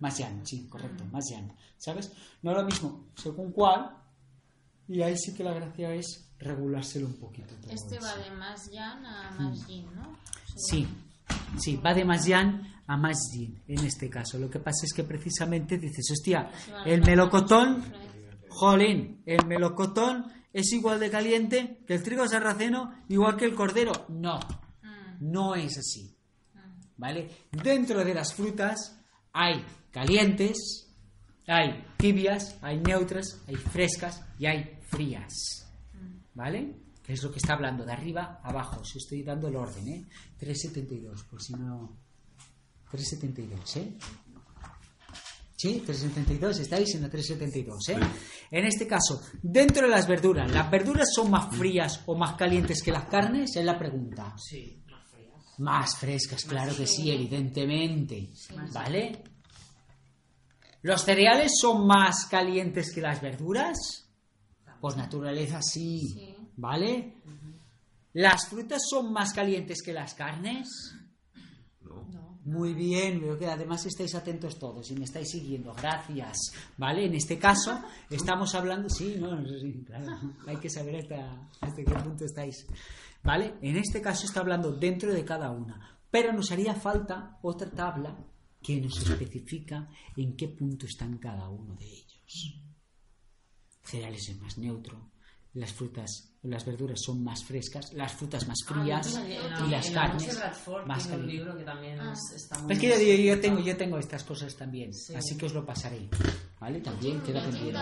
Más 0.00 0.18
llano, 0.18 0.44
sí, 0.44 0.66
correcto, 0.68 1.04
más 1.06 1.24
llano. 1.30 1.54
¿Sabes? 1.78 2.12
No 2.42 2.52
lo 2.52 2.64
mismo 2.64 3.06
según 3.16 3.52
cuál. 3.52 3.90
Y 4.88 5.00
ahí 5.02 5.16
sí 5.16 5.32
que 5.32 5.44
la 5.44 5.54
gracia 5.54 5.94
es 5.94 6.28
regulárselo 6.38 7.06
un 7.06 7.14
poquito. 7.14 7.54
Este 7.70 7.98
va 7.98 8.16
de 8.16 8.30
más 8.32 8.70
jan 8.72 9.04
a 9.06 9.30
más 9.38 9.66
yin, 9.66 9.86
¿no? 9.94 10.18
Sí, 10.56 10.86
sí, 11.58 11.76
va 11.76 11.94
de 11.94 12.04
más 12.04 12.26
yan 12.26 12.74
a 12.86 12.96
más 12.96 13.16
yin 13.32 13.62
en 13.66 13.84
este 13.84 14.10
caso. 14.10 14.38
Lo 14.38 14.50
que 14.50 14.58
pasa 14.58 14.84
es 14.84 14.92
que 14.92 15.04
precisamente 15.04 15.78
dices, 15.78 16.10
hostia, 16.12 16.50
el 16.84 17.00
melocotón, 17.00 17.82
jolín, 18.48 19.22
el 19.24 19.46
melocotón 19.46 20.30
es 20.52 20.72
igual 20.72 21.00
de 21.00 21.10
caliente 21.10 21.80
que 21.86 21.94
el 21.94 22.02
trigo 22.02 22.28
sarraceno, 22.28 22.94
igual 23.08 23.36
que 23.36 23.46
el 23.46 23.54
cordero. 23.54 24.06
No, 24.10 24.38
no 25.20 25.54
es 25.54 25.78
así. 25.78 26.14
¿Vale? 26.96 27.28
Dentro 27.50 28.04
de 28.04 28.14
las 28.14 28.34
frutas 28.34 29.00
hay 29.32 29.64
calientes, 29.94 30.88
hay 31.46 31.84
tibias, 31.96 32.58
hay 32.60 32.78
neutras, 32.78 33.40
hay 33.46 33.54
frescas 33.54 34.22
y 34.38 34.46
hay 34.46 34.78
frías. 34.88 35.32
¿Vale? 36.34 36.74
Que 37.02 37.12
es 37.12 37.22
lo 37.22 37.30
que 37.30 37.38
está 37.38 37.54
hablando 37.54 37.84
de 37.84 37.92
arriba 37.92 38.40
a 38.42 38.48
abajo. 38.48 38.84
Si 38.84 38.98
estoy 38.98 39.22
dando 39.22 39.46
el 39.46 39.56
orden, 39.56 39.86
¿eh? 39.88 40.04
372, 40.38 41.22
por 41.24 41.40
si 41.40 41.52
no. 41.52 41.96
372, 42.90 43.76
¿eh? 43.76 43.92
Sí, 45.56 45.82
372, 45.86 46.58
estáis 46.58 46.94
en 46.96 47.02
la 47.02 47.08
372, 47.08 47.88
¿eh? 47.90 47.98
En 48.50 48.64
este 48.66 48.86
caso, 48.86 49.22
dentro 49.42 49.86
de 49.86 49.92
las 49.92 50.08
verduras, 50.08 50.50
¿las 50.50 50.70
verduras 50.70 51.08
son 51.14 51.30
más 51.30 51.54
frías 51.56 52.02
o 52.06 52.16
más 52.16 52.34
calientes 52.34 52.82
que 52.82 52.90
las 52.90 53.04
carnes? 53.04 53.54
Es 53.54 53.64
la 53.64 53.78
pregunta. 53.78 54.34
Sí, 54.36 54.82
más 54.90 55.08
frías. 55.08 55.58
Más 55.58 55.96
frescas, 55.96 56.44
claro 56.44 56.76
que 56.76 56.86
sí, 56.86 57.10
evidentemente. 57.10 58.30
¿Vale? 58.72 59.33
¿Los 60.84 61.02
cereales 61.02 61.52
son 61.58 61.86
más 61.86 62.26
calientes 62.26 62.92
que 62.92 63.00
las 63.00 63.22
verduras? 63.22 64.06
Pues 64.82 64.98
naturaleza 64.98 65.62
sí. 65.62 66.10
Sí. 66.12 66.36
¿Vale? 66.58 67.22
¿Las 68.12 68.48
frutas 68.50 68.82
son 68.86 69.10
más 69.10 69.32
calientes 69.32 69.82
que 69.82 69.94
las 69.94 70.12
carnes? 70.12 70.68
No. 71.80 72.38
Muy 72.44 72.74
bien, 72.74 73.18
veo 73.18 73.38
que 73.38 73.46
además 73.46 73.86
estáis 73.86 74.14
atentos 74.14 74.58
todos 74.58 74.90
y 74.90 74.96
me 74.96 75.06
estáis 75.06 75.30
siguiendo. 75.30 75.72
Gracias. 75.72 76.52
¿Vale? 76.76 77.06
En 77.06 77.14
este 77.14 77.38
caso 77.38 77.80
estamos 78.10 78.54
hablando. 78.54 78.90
Sí, 78.90 79.16
no, 79.18 79.42
sí, 79.42 79.84
claro. 79.86 80.34
Hay 80.46 80.58
que 80.58 80.68
saber 80.68 80.96
hasta, 80.96 81.48
hasta 81.62 81.82
qué 81.82 81.94
punto 81.94 82.26
estáis. 82.26 82.66
¿Vale? 83.22 83.54
En 83.62 83.78
este 83.78 84.02
caso 84.02 84.26
está 84.26 84.40
hablando 84.40 84.70
dentro 84.70 85.14
de 85.14 85.24
cada 85.24 85.50
una. 85.50 85.98
Pero 86.10 86.34
nos 86.34 86.52
haría 86.52 86.74
falta 86.74 87.38
otra 87.40 87.70
tabla 87.70 88.18
que 88.64 88.80
nos 88.80 88.96
especifica 88.98 89.88
en 90.16 90.34
qué 90.36 90.48
punto 90.48 90.86
están 90.86 91.18
cada 91.18 91.48
uno 91.48 91.74
de 91.76 91.84
ellos. 91.86 92.60
Cereales 93.82 94.28
es 94.30 94.40
más 94.40 94.56
neutro. 94.58 95.10
Las 95.52 95.72
frutas, 95.72 96.32
las 96.42 96.64
verduras 96.66 97.00
son 97.00 97.22
más 97.22 97.44
frescas, 97.44 97.92
las 97.92 98.12
frutas 98.14 98.48
más 98.48 98.58
frías 98.66 99.20
y 99.64 99.70
las 99.70 99.88
carnes 99.90 100.36
más 100.84 101.06
calientes. 101.06 101.32
libro 101.32 101.56
que 101.56 101.62
también 101.62 102.00
es- 102.00 102.32
está 102.34 102.58
muy 102.58 102.72
Es 102.72 102.78
que 102.80 102.88
yo, 102.88 103.34
yo- 103.34 103.40
tengo, 103.40 103.60
yo 103.60 103.76
tengo 103.76 103.98
estas 103.98 104.24
cosas 104.24 104.56
también, 104.56 104.92
Sí. 104.92 105.14
así 105.14 105.36
que 105.36 105.46
os 105.46 105.54
lo 105.54 105.64
pasaré. 105.64 106.08
¿Vale? 106.64 106.80
También 106.80 107.20
queda 107.20 107.42
pendiente. 107.42 107.72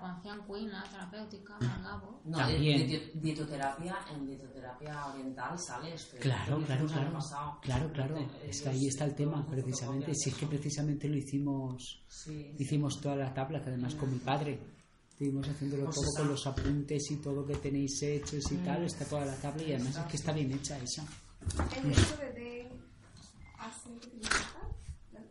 quan 0.00 0.14
fèiem 0.22 0.40
cuina 0.46 0.80
terapèutica 0.92 1.54
amb 1.56 1.64
el 1.66 1.82
Gabo. 1.86 2.10
No, 2.26 2.38
También. 2.38 2.86
dietoterapia, 3.24 3.96
en 4.14 4.26
dietoterapia 4.28 5.06
oriental 5.06 5.58
sales. 5.58 6.06
pero 6.10 6.22
Claro, 6.22 6.62
claro, 6.64 6.86
claro. 6.86 7.18
Claro, 7.62 7.90
claro. 7.92 8.16
Es 8.44 8.62
que 8.62 8.68
ahí 8.68 8.86
está 8.86 9.04
el 9.06 9.14
tema, 9.16 9.44
precisamente. 9.44 10.14
Si 10.14 10.30
es 10.30 10.36
que 10.36 10.46
precisamente 10.46 11.08
lo 11.08 11.16
hicimos, 11.16 12.04
Sí. 12.06 12.54
hicimos 12.58 13.00
toda 13.00 13.16
la 13.16 13.34
tabla, 13.34 13.60
que 13.60 13.70
además 13.70 13.96
con 13.96 14.12
mi 14.12 14.18
padre. 14.20 14.60
Estuvimos 15.10 15.48
haciéndolo 15.48 15.84
Pues 15.86 15.96
todo 15.96 16.10
con 16.18 16.28
los 16.28 16.46
apuntes 16.46 17.10
y 17.10 17.16
todo 17.16 17.44
que 17.44 17.56
tenéis 17.56 18.00
hechos 18.02 18.52
y 18.52 18.56
tal. 18.58 18.84
Está 18.84 19.04
toda 19.06 19.24
la 19.24 19.34
tabla 19.36 19.62
y 19.64 19.72
además 19.72 19.96
es 19.96 20.04
que 20.04 20.16
está 20.16 20.30
bien 20.32 20.52
hecha 20.52 20.78
esa. 20.78 21.02
El 21.76 21.90
hecho 21.90 22.16
de 22.18 22.32
D 22.38 22.70
hace 23.58 23.88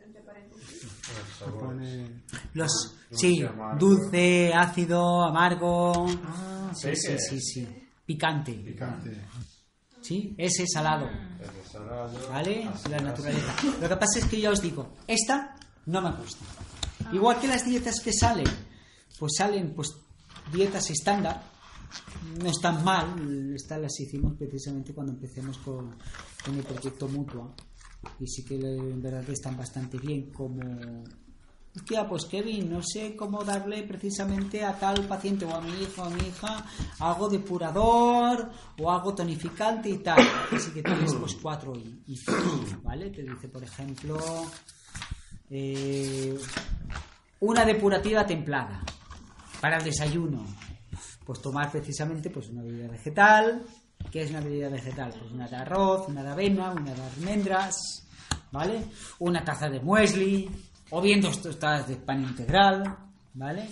entre 0.03 0.21
paréntesis. 0.23 0.83
Los 0.83 0.91
Se 0.91 1.13
sabores. 1.37 2.09
Los, 2.53 2.71
Dulce, 3.09 3.17
sí, 3.27 3.43
amargo. 3.43 3.79
dulce, 3.79 4.53
ácido, 4.53 5.23
amargo. 5.23 6.07
Ah, 6.25 6.71
sí, 6.75 6.95
sí, 6.95 7.15
sí, 7.19 7.41
sí. 7.41 7.67
Picante. 8.05 8.53
Picante. 8.53 9.21
¿Sí? 10.01 10.35
Ese 10.37 10.63
es 10.63 10.69
salado. 10.73 11.09
¿Vale? 12.29 12.65
así, 12.65 12.89
La 12.89 12.97
así. 12.97 13.05
naturaleza. 13.05 13.55
Lo 13.81 13.89
que 13.89 13.95
pasa 13.97 14.19
es 14.19 14.25
que 14.25 14.39
ya 14.39 14.51
os 14.51 14.61
digo, 14.61 14.93
esta 15.07 15.55
no 15.87 16.01
me 16.01 16.11
gusta. 16.11 16.45
Igual 17.11 17.39
que 17.39 17.47
las 17.47 17.65
dietas 17.65 17.99
que 18.01 18.13
salen, 18.13 18.47
pues 19.19 19.33
salen 19.37 19.73
pues 19.75 19.95
dietas 20.53 20.89
estándar, 20.89 21.41
no 22.41 22.49
están 22.49 22.83
mal, 22.83 23.53
estas 23.55 23.79
las 23.81 23.99
hicimos 23.99 24.33
precisamente 24.37 24.93
cuando 24.93 25.13
empecemos 25.13 25.57
con, 25.59 25.95
con 26.43 26.55
el 26.55 26.63
proyecto 26.63 27.07
Mutua 27.07 27.53
y 28.19 28.27
sí 28.27 28.43
que 28.45 28.55
en 28.55 29.01
verdad 29.01 29.27
están 29.29 29.57
bastante 29.57 29.97
bien 29.97 30.31
como 30.31 31.03
hostia 31.75 32.07
pues 32.07 32.25
Kevin 32.25 32.69
no 32.71 32.81
sé 32.81 33.15
cómo 33.15 33.43
darle 33.43 33.83
precisamente 33.83 34.63
a 34.63 34.77
tal 34.79 35.05
paciente 35.07 35.45
o 35.45 35.53
a 35.53 35.61
mi 35.61 35.71
hijo 35.81 36.01
o 36.01 36.05
a 36.05 36.09
mi 36.09 36.27
hija 36.27 36.65
algo 36.99 37.27
depurador 37.29 38.49
o 38.79 38.91
algo 38.91 39.13
tonificante 39.13 39.89
y 39.89 39.97
tal 39.97 40.19
así 40.51 40.71
que 40.71 40.81
tienes 40.81 41.13
pues 41.13 41.35
cuatro 41.41 41.73
y, 41.75 42.15
cinco, 42.15 42.81
vale 42.83 43.09
te 43.09 43.23
dice 43.23 43.49
por 43.49 43.63
ejemplo 43.63 44.17
eh, 45.49 46.37
una 47.41 47.65
depurativa 47.65 48.25
templada 48.25 48.81
para 49.59 49.77
el 49.77 49.83
desayuno 49.83 50.45
pues 51.25 51.41
tomar 51.41 51.71
precisamente 51.71 52.29
pues 52.29 52.49
una 52.49 52.63
bebida 52.63 52.87
vegetal 52.87 53.65
¿qué 54.11 54.21
es 54.21 54.29
una 54.29 54.39
bebida 54.39 54.69
vegetal? 54.69 55.13
pues 55.19 55.31
una 55.31 55.47
de 55.47 55.55
arroz, 55.55 56.07
una 56.07 56.23
de 56.23 56.29
avena, 56.29 56.71
una 56.71 56.93
de 56.93 57.01
almendras 57.01 57.75
¿vale? 58.51 58.85
una 59.19 59.43
taza 59.43 59.69
de 59.69 59.81
muesli 59.81 60.49
o 60.91 61.01
bien 61.01 61.21
dos 61.21 61.41
tostadas 61.41 61.87
de 61.87 61.95
pan 61.97 62.21
integral 62.23 62.97
¿vale? 63.33 63.69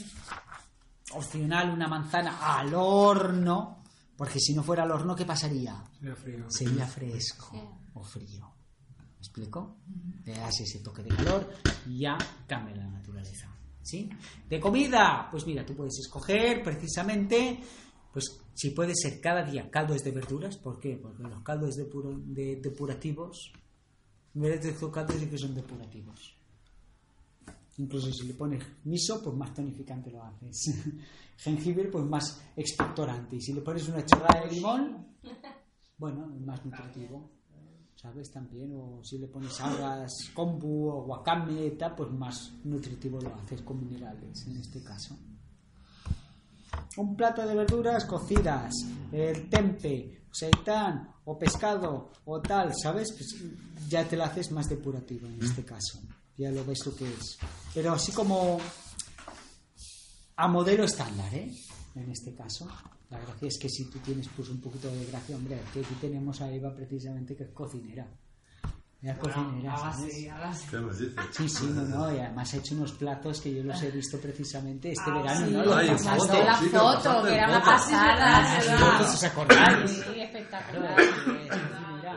opcional 1.14 1.70
una 1.72 1.88
manzana 1.88 2.58
al 2.58 2.74
horno 2.74 3.84
porque 4.18 4.40
si 4.40 4.54
no 4.54 4.64
fuera 4.64 4.84
al 4.84 4.92
horno 4.92 5.16
¿qué 5.16 5.26
pasaría? 5.26 5.84
Sería 6.00 6.16
frío. 6.16 6.46
sería 6.50 6.88
fresco 6.88 7.80
o 7.94 8.04
frío 8.04 8.52
¿me 9.00 9.18
explico? 9.20 9.78
le 10.26 10.34
das 10.34 10.60
ese 10.62 10.80
toque 10.80 11.04
de 11.04 11.10
calor 11.16 11.50
y 11.88 12.00
ya 12.00 12.18
cambia 12.48 12.76
la 12.76 12.88
naturaleza 12.88 13.48
¿sí? 13.82 14.10
de 14.50 14.60
comida 14.60 15.28
pues 15.30 15.46
mira 15.46 15.66
tú 15.66 15.76
puedes 15.76 15.98
escoger 16.00 16.64
precisamente 16.64 17.60
pues 18.12 18.40
si 18.54 18.70
puede 18.72 18.94
ser 18.96 19.20
cada 19.20 19.44
día 19.44 19.70
caldos 19.70 20.04
de 20.04 20.12
verduras 20.12 20.58
¿por 20.58 20.80
qué? 20.80 20.98
porque 21.02 21.24
los 21.24 21.42
caldos 21.44 21.76
de- 21.76 22.56
depurativos 22.62 23.52
en 24.36 24.42
vez 24.42 24.62
de 24.64 24.70
estos 24.72 24.92
caldos 24.92 25.18
sí 25.20 25.28
que 25.28 25.38
son 25.38 25.54
depurativos 25.54 26.36
Incluso 27.78 28.12
si 28.12 28.28
le 28.28 28.34
pones 28.36 28.64
miso, 28.84 29.22
pues 29.24 29.36
más 29.36 29.54
tonificante 29.54 30.12
lo 30.12 30.24
haces. 30.24 30.76
Jengibre, 31.38 31.90
pues 31.90 32.06
más 32.06 32.42
expectorante. 32.56 33.38
Y 33.38 33.42
si 33.42 33.54
le 33.54 33.62
pones 33.62 33.88
una 33.88 34.06
chorrada 34.06 34.46
de 34.46 34.52
limón, 34.52 35.08
bueno, 35.98 36.28
más 36.46 36.64
nutritivo. 36.64 37.32
¿Sabes? 37.96 38.32
También. 38.32 38.74
O 38.76 39.04
si 39.04 39.18
le 39.18 39.28
pones 39.28 39.60
algas, 39.62 40.12
kombu 40.34 40.90
o 40.90 41.06
wakame, 41.06 41.78
pues 41.96 42.12
más 42.12 42.52
nutritivo 42.64 43.20
lo 43.20 43.34
haces 43.36 43.62
con 43.62 43.80
minerales, 43.80 44.46
en 44.46 44.58
este 44.58 44.84
caso. 44.84 45.18
Un 46.98 47.16
plato 47.16 47.46
de 47.46 47.56
verduras 47.56 48.06
cocidas, 48.06 48.74
el 49.12 49.50
tempe, 49.50 50.26
seitán, 50.32 51.10
o 51.26 51.38
pescado, 51.38 52.12
o 52.26 52.42
tal, 52.42 52.74
¿sabes? 52.76 53.12
Pues 53.14 53.36
ya 53.88 54.08
te 54.08 54.18
lo 54.18 54.24
haces 54.24 54.52
más 54.52 54.70
depurativo 54.70 55.28
en 55.28 55.42
este 55.42 55.64
caso. 55.64 56.00
Ya 56.38 56.50
lo 56.52 56.66
ves 56.66 56.86
lo 56.86 56.96
que 56.96 57.06
es. 57.12 57.38
Pero 57.74 57.94
así 57.94 58.12
como 58.12 58.60
a 60.36 60.48
modelo 60.48 60.84
estándar, 60.86 61.34
¿eh? 61.34 61.52
En 61.96 62.10
este 62.12 62.34
caso. 62.34 62.68
La 63.10 63.20
gracia 63.20 63.48
es 63.48 63.60
que 63.60 63.70
si 63.70 63.86
tú 63.92 64.00
tienes 64.00 64.28
pues 64.36 64.50
un 64.50 64.60
poquito 64.60 64.88
de 64.90 65.06
gracia, 65.06 65.36
hombre, 65.36 65.62
que 65.72 65.82
aquí 65.82 65.94
tenemos 66.02 66.42
a 66.42 66.52
Eva 66.52 66.74
precisamente 66.76 67.36
que 67.36 67.44
es 67.44 67.52
cocinera. 67.52 68.08
Es 69.04 69.18
cocinera, 69.20 69.74
Ahora 69.74 69.94
¿sabes? 69.94 70.14
sí, 71.32 71.50
sí. 71.50 71.66
No, 71.68 71.84
no, 71.84 72.16
y 72.16 72.20
además 72.20 72.52
ha 72.54 72.58
hecho 72.58 72.74
unos 72.74 72.94
platos 72.94 73.42
que 73.42 73.54
yo 73.54 73.62
los 73.64 73.80
he 73.84 73.92
visto 73.92 74.18
precisamente 74.18 74.94
este 74.94 75.12
Ah, 75.12 75.22
verano, 75.22 75.46
sí. 75.46 75.52
¿no? 75.54 75.64
Los 75.66 75.76
Ay, 75.78 75.88
pasaste. 75.90 76.20
Foto, 76.20 76.44
la 76.44 76.58
sí, 76.58 76.64
que 76.64 76.70
foto, 76.80 77.24
que 77.24 77.34
era 77.36 77.48
una 77.50 77.64
pasada. 77.64 78.58
Ah, 78.80 79.02
¿os 79.14 79.24
acordáis? 79.24 79.92
Sí, 79.92 80.20
espectacular. 80.22 80.96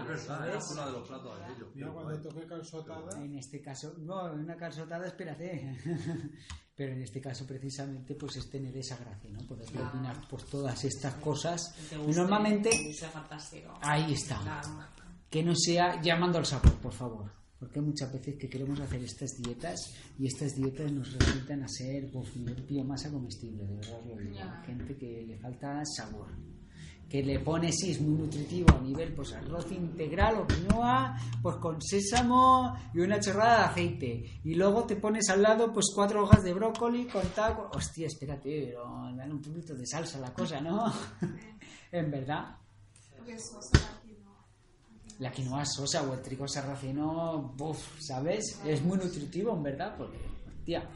Es 0.03 0.07
verdad, 0.29 0.57
es 0.57 0.65
uno 0.73 0.87
de 0.87 0.93
los 0.93 1.09
platos 1.09 1.39
de 1.39 1.55
ellos. 1.55 1.69
Yo 1.75 1.93
cuando 1.93 2.21
toqué 2.21 2.47
calzotada, 2.47 3.25
En 3.25 3.39
este 3.39 3.61
caso, 3.63 3.95
no, 3.99 4.33
en 4.33 4.41
una 4.41 4.57
calzotada, 4.57 5.07
espérate. 5.07 5.77
Pero 6.77 6.93
en 6.93 7.03
este 7.03 7.21
caso, 7.23 7.47
precisamente, 7.47 8.15
pues 8.17 8.37
es 8.37 8.51
tener 8.51 8.77
esa 8.77 8.97
gracia, 8.99 9.31
¿no? 9.31 9.39
Poder 9.47 9.65
Claro. 9.67 9.91
combinar 9.93 10.29
pues, 10.29 10.45
todas 10.45 10.85
estas 10.85 11.15
cosas. 11.15 11.75
Normalmente, 12.15 12.69
ahí 13.81 14.13
está. 14.13 14.39
Claro. 14.43 14.69
Que 15.31 15.43
no 15.43 15.55
sea 15.57 16.01
llamando 16.03 16.39
al 16.39 16.45
sabor, 16.47 16.75
por 16.81 16.93
favor. 16.93 17.33
Porque 17.59 17.81
muchas 17.81 18.13
veces 18.13 18.37
que 18.39 18.51
queremos 18.51 18.79
hacer 18.81 19.03
estas 19.03 19.31
dietas 19.43 19.81
y 20.19 20.27
estas 20.27 20.55
dietas 20.55 20.93
nos 20.93 21.11
resultan 21.15 21.63
a 21.63 21.69
ser 21.69 22.11
pues, 22.13 22.29
biomasa 22.69 23.11
comestible, 23.11 23.65
de 23.65 24.15
verdad. 24.15 24.63
Gente 24.67 24.95
que 24.99 25.23
le 25.27 25.39
falta 25.39 25.83
sabor. 25.87 26.29
Que 27.09 27.23
le 27.23 27.39
pone, 27.39 27.73
sí, 27.73 27.93
es 27.93 28.01
muy 28.01 28.19
nutritivo 28.19 28.75
a 28.75 28.81
nivel, 28.81 29.15
pues 29.15 29.33
arroz 29.33 29.71
integral 29.71 30.39
o 30.41 30.47
quinoa, 30.47 31.17
pues 31.41 31.57
con 31.57 31.81
sésamo 31.81 32.77
y 32.93 33.01
una 33.01 33.21
chorrada 33.21 33.59
de 33.59 33.65
aceite. 33.65 34.41
Y 34.43 34.55
luego 34.55 34.85
te 34.85 34.97
pones 34.97 35.29
al 35.31 35.43
llado, 35.43 35.73
pues 35.73 35.87
cuatro 35.95 36.25
hojas 36.25 36.43
de 36.43 36.53
brócoli 36.53 37.07
con 37.07 37.23
tal. 37.29 37.69
Hostia, 37.73 38.09
espérate, 38.09 38.67
pero 38.67 39.13
dale 39.15 39.33
un 39.33 39.41
poquito 39.41 39.75
de 39.75 39.87
salsa 39.87 40.19
la 40.19 40.35
cosa, 40.35 40.61
¿no? 40.61 40.93
en 41.93 42.11
verdad. 42.11 42.57
La 45.19 45.31
quinoa 45.33 45.65
sosa 45.65 46.03
o 46.03 46.13
el 46.13 46.21
trigo 46.21 46.47
sarraceno, 46.47 47.55
buf, 47.57 48.01
¿sabes? 48.01 48.61
Es 48.65 48.83
muy 48.83 48.99
nutritivo, 48.99 49.55
en 49.57 49.63
verdad, 49.63 49.97
porque, 49.97 50.19
hostia, 50.47 50.87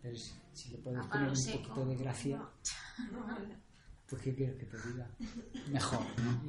pero 0.00 0.16
si, 0.52 0.70
le 0.70 0.78
puedes 0.78 1.04
poner 1.06 1.30
un 1.30 1.52
poquito 1.52 1.84
de 1.84 1.96
gracia, 1.96 2.40
pues 4.08 4.22
¿qué 4.22 4.34
quieres 4.34 4.56
que 4.56 4.66
te 4.66 4.76
diga? 4.88 5.10
Mejor, 5.70 6.00
¿no? 6.00 6.40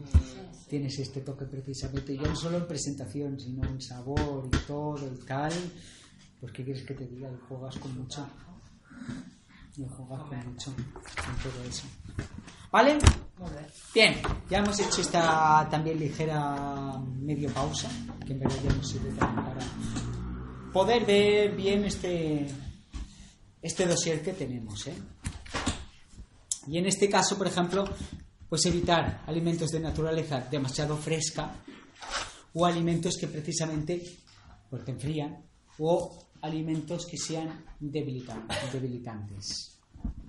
Tienes 0.67 0.97
este 0.99 1.21
toque 1.21 1.45
precisamente, 1.45 2.15
ya 2.15 2.27
no 2.27 2.35
solo 2.35 2.57
en 2.57 2.67
presentación, 2.67 3.39
sino 3.39 3.67
en 3.67 3.81
sabor 3.81 4.47
y 4.47 4.57
todo 4.65 5.13
y 5.13 5.25
tal, 5.25 5.51
pues 6.39 6.53
¿qué 6.53 6.63
quieres 6.63 6.83
que 6.85 6.93
te 6.93 7.05
diga? 7.05 7.29
Y 7.29 7.47
juegas 7.47 7.77
con 7.77 7.97
mucho. 7.97 8.27
Y 9.75 9.85
juegas 9.87 10.27
con 10.27 10.45
mucho 10.45 10.73
con 10.73 11.51
todo 11.51 11.63
eso. 11.67 11.87
¿Vale? 12.71 12.99
Bien, 13.93 14.15
ya 14.49 14.59
hemos 14.59 14.79
hecho 14.79 15.01
esta 15.01 15.67
también 15.69 15.99
ligera 15.99 16.99
medio 16.99 17.49
pausa, 17.51 17.89
que 18.25 18.33
en 18.33 18.39
verdad 18.39 18.57
ya 18.63 18.75
nos 18.75 18.87
sirve 18.87 19.11
también 19.13 19.45
para 19.45 19.65
poder 20.71 21.05
ver 21.05 21.55
bien 21.55 21.85
este, 21.85 22.47
este 23.61 23.87
dossier 23.87 24.21
que 24.21 24.33
tenemos. 24.33 24.85
¿eh? 24.87 24.93
Y 26.69 26.77
en 26.77 26.85
este 26.85 27.09
caso, 27.09 27.37
por 27.37 27.47
ejemplo, 27.47 27.83
pues 28.47 28.65
evitar 28.67 29.23
alimentos 29.25 29.71
de 29.71 29.79
naturaleza 29.79 30.41
demasiado 30.51 30.95
fresca 30.97 31.55
o 32.53 32.65
alimentos 32.65 33.15
que 33.19 33.27
precisamente 33.27 34.03
pues, 34.69 34.85
te 34.85 34.91
enfrían 34.91 35.43
o 35.79 36.27
alimentos 36.41 37.05
que 37.05 37.17
sean 37.17 37.65
debilitan- 37.79 38.45
debilitantes. 38.71 39.79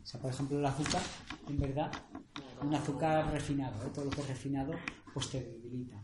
O 0.02 0.06
sea, 0.06 0.20
por 0.20 0.30
ejemplo, 0.32 0.58
el 0.58 0.64
azúcar, 0.66 1.02
en 1.48 1.58
verdad, 1.58 1.92
un 2.62 2.74
azúcar 2.74 3.30
refinado, 3.32 3.86
¿eh? 3.86 3.90
todo 3.94 4.06
lo 4.06 4.10
que 4.10 4.20
es 4.22 4.28
refinado, 4.28 4.72
pues 5.12 5.28
te 5.30 5.42
debilita. 5.42 6.02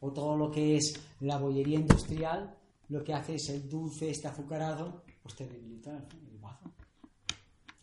O 0.00 0.12
todo 0.12 0.36
lo 0.36 0.50
que 0.50 0.76
es 0.76 0.94
la 1.20 1.36
bollería 1.38 1.78
industrial, 1.78 2.56
lo 2.88 3.04
que 3.04 3.14
hace 3.14 3.34
es 3.36 3.48
el 3.50 3.68
dulce, 3.68 4.10
este 4.10 4.28
azucarado, 4.28 5.04
pues 5.22 5.36
te 5.36 5.46
debilita 5.46 6.04
bazo. 6.40 6.72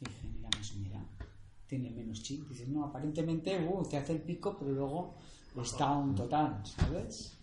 Y 0.02 0.10
genera 0.22 0.50
más 0.58 0.72
humedad. 0.72 1.06
Tiene 1.70 1.92
menos 1.92 2.24
chip. 2.24 2.50
Dices, 2.50 2.68
no, 2.68 2.86
aparentemente, 2.86 3.64
uh, 3.64 3.88
te 3.88 3.98
hace 3.98 4.14
el 4.14 4.22
pico, 4.24 4.58
pero 4.58 4.72
luego 4.72 5.16
está 5.62 5.92
un 5.92 6.16
total, 6.16 6.64
¿sabes? 6.66 7.38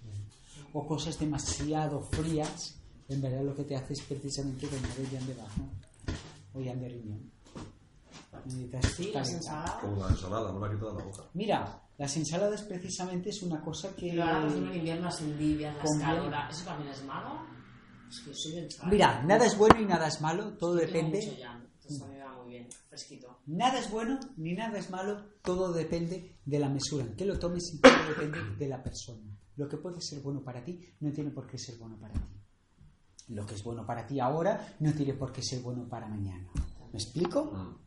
O 0.72 0.86
cosas 0.86 1.18
demasiado 1.18 2.00
frías, 2.10 2.78
en 3.08 3.22
verdad 3.22 3.42
lo 3.44 3.54
que 3.54 3.64
te 3.64 3.76
hace 3.76 3.92
es 3.92 4.02
precisamente 4.02 4.66
que 4.68 4.76
no 4.80 5.10
ya 5.10 5.20
de 5.24 5.34
bajo 5.34 5.70
o 6.54 6.60
ya 6.60 6.74
de 6.74 6.88
riñón. 6.88 7.30
Necesitas 8.46 9.26
Sí, 9.28 9.34
ensaladas. 9.34 9.72
Como 9.80 9.96
la 9.96 10.08
ensalada, 10.08 10.52
me 10.52 10.60
la 10.60 10.66
ha 10.66 10.70
quitado 10.70 10.92
de 10.92 10.98
la 10.98 11.04
boca. 11.04 11.22
Mira, 11.34 11.82
las 11.98 12.16
ensaladas 12.16 12.62
precisamente 12.62 13.30
es 13.30 13.42
una 13.42 13.60
cosa 13.62 13.94
que... 13.94 14.10
Pero 14.10 14.24
ahora, 14.24 14.52
en 14.52 14.74
invierno 14.74 15.04
las 15.04 15.20
endivias, 15.20 15.76
las 15.76 15.98
caloras, 15.98 16.54
¿eso 16.54 16.64
también 16.64 16.90
es 16.90 17.04
malo? 17.04 17.40
Es 18.08 18.20
que 18.20 18.34
soy. 18.34 18.68
Mira, 18.90 19.22
nada 19.22 19.46
es 19.46 19.56
bueno 19.56 19.80
y 19.80 19.86
nada 19.86 20.08
es 20.08 20.20
malo, 20.20 20.52
todo 20.58 20.74
depende... 20.74 21.18
mucho 21.18 21.38
ya, 21.38 21.60
bien, 22.56 22.68
fresquito. 22.88 23.40
Nada 23.46 23.78
es 23.78 23.90
bueno 23.90 24.18
ni 24.36 24.54
nada 24.54 24.78
es 24.78 24.90
malo, 24.90 25.22
todo 25.42 25.72
depende 25.72 26.38
de 26.44 26.58
la 26.58 26.68
mesura 26.68 27.04
en 27.04 27.16
que 27.16 27.24
lo 27.24 27.38
tomes 27.38 27.72
y 27.74 27.78
todo 27.78 27.92
depende 28.08 28.38
de 28.56 28.68
la 28.68 28.82
persona. 28.82 29.36
Lo 29.56 29.68
que 29.68 29.76
puede 29.76 30.00
ser 30.00 30.20
bueno 30.20 30.42
para 30.42 30.64
ti 30.64 30.80
no 31.00 31.12
tiene 31.12 31.30
por 31.30 31.46
qué 31.46 31.58
ser 31.58 31.76
bueno 31.76 31.98
para 31.98 32.14
ti. 32.14 32.36
Lo 33.28 33.44
que 33.44 33.54
es 33.54 33.62
bueno 33.62 33.84
para 33.84 34.06
ti 34.06 34.20
ahora 34.20 34.76
no 34.80 34.92
tiene 34.92 35.14
por 35.14 35.32
qué 35.32 35.42
ser 35.42 35.60
bueno 35.60 35.88
para 35.88 36.06
mañana. 36.06 36.48
¿Me 36.92 36.98
explico? 36.98 37.80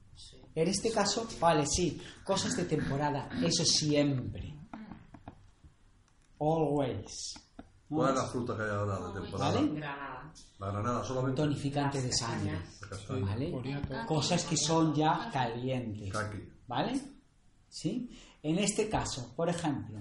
En 0.54 0.68
este 0.68 0.92
caso, 0.92 1.28
vale, 1.40 1.66
sí, 1.66 2.02
cosas 2.26 2.56
de 2.58 2.66
temporada, 2.66 3.30
eso 3.42 3.64
siempre. 3.64 4.56
Always. 6.40 7.49
¿Cuál 7.90 8.10
es 8.10 8.16
la 8.16 8.28
fruta 8.28 8.56
que 8.56 8.64
hay 8.64 8.70
ahora 8.70 9.08
de 9.08 9.20
temporada? 9.20 9.54
¿Vale? 9.56 9.68
Granada. 9.74 10.34
La 10.60 10.72
granada 10.72 11.04
solamente. 11.04 11.42
Tonificante 11.42 12.02
de 12.02 12.14
sangre. 12.14 12.60
¿Vale? 13.22 13.82
Cosas 14.08 14.44
que 14.46 14.56
son 14.56 14.94
ya 14.94 15.30
calientes. 15.34 16.14
¿Vale? 16.68 17.02
¿Sí? 17.68 18.10
En 18.44 18.60
este 18.60 18.88
caso, 18.90 19.34
por 19.36 19.50
ejemplo, 19.50 20.00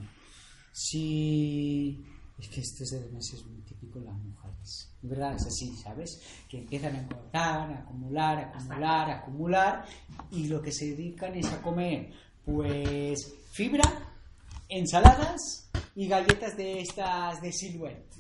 si... 0.73 2.05
Es 2.39 2.49
que 2.49 2.61
esto 2.61 2.85
es 2.85 2.93
además 2.93 3.25
es 3.35 3.45
muy 3.47 3.63
típico 3.63 3.99
en 3.99 4.05
las 4.05 4.15
mujeres. 4.15 4.95
De 5.03 5.09
verdad 5.09 5.35
es 5.35 5.47
así, 5.47 5.75
¿sabes? 5.77 6.23
Que 6.49 6.59
empiezan 6.59 6.95
a 6.95 7.01
engordar, 7.01 7.73
a 7.73 7.79
acumular, 7.81 8.39
a 8.39 8.49
acumular, 8.51 9.11
a 9.11 9.19
acumular 9.19 9.85
y 10.31 10.47
lo 10.47 10.63
que 10.63 10.71
se 10.71 10.87
dedican 10.87 11.35
es 11.35 11.51
a 11.53 11.61
comer, 11.61 12.13
pues, 12.45 13.35
fibra, 13.51 13.83
ensaladas 14.69 15.68
y 16.01 16.07
galletas 16.07 16.57
de 16.57 16.81
estas 16.81 17.43
de 17.43 17.51
silhouette. 17.53 18.15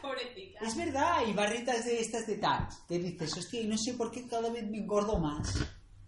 Pobrecita. 0.00 0.60
Es 0.60 0.76
verdad, 0.76 1.26
y 1.28 1.32
barritas 1.32 1.84
de 1.84 1.98
estas 2.00 2.28
de 2.28 2.36
tal. 2.36 2.68
Que 2.88 3.00
dices, 3.00 3.36
hostia, 3.36 3.60
y 3.60 3.66
no 3.66 3.76
sé 3.76 3.94
por 3.94 4.10
qué 4.12 4.28
cada 4.28 4.50
vez 4.50 4.70
me 4.70 4.78
engordo 4.78 5.18
más. 5.18 5.52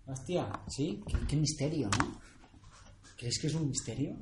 Hostia, 0.06 0.48
sí, 0.68 1.02
qué, 1.08 1.16
qué 1.26 1.36
misterio, 1.36 1.90
¿no? 1.98 2.20
¿Crees 3.16 3.40
que 3.40 3.48
es 3.48 3.54
un 3.54 3.68
misterio? 3.68 4.16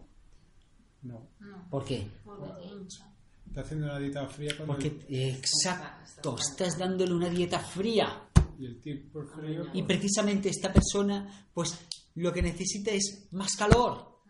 No. 1.03 1.29
No, 1.41 1.69
¿Por 1.69 1.85
qué? 1.85 2.09
porque 2.25 2.49
te 2.59 2.67
hincha. 2.75 3.07
Está 3.47 3.61
haciendo 3.61 3.87
una 3.87 3.99
dieta 3.99 4.27
fría 4.29 4.57
con 4.57 4.67
Porque, 4.67 5.07
exacto, 5.11 6.37
estás 6.39 6.79
dándole 6.79 7.13
una 7.13 7.29
dieta 7.29 7.59
fría. 7.59 8.31
y 8.59 8.65
el 8.65 8.81
tip 8.81 9.13
por 9.13 9.29
frío. 9.35 9.67
Y 9.75 9.83
precisamente 9.83 10.49
esta 10.49 10.73
persona, 10.73 11.49
pues 11.53 11.79
lo 12.15 12.33
que 12.33 12.41
necesita 12.41 12.93
es 12.93 13.29
más 13.33 13.57
calor. 13.57 14.21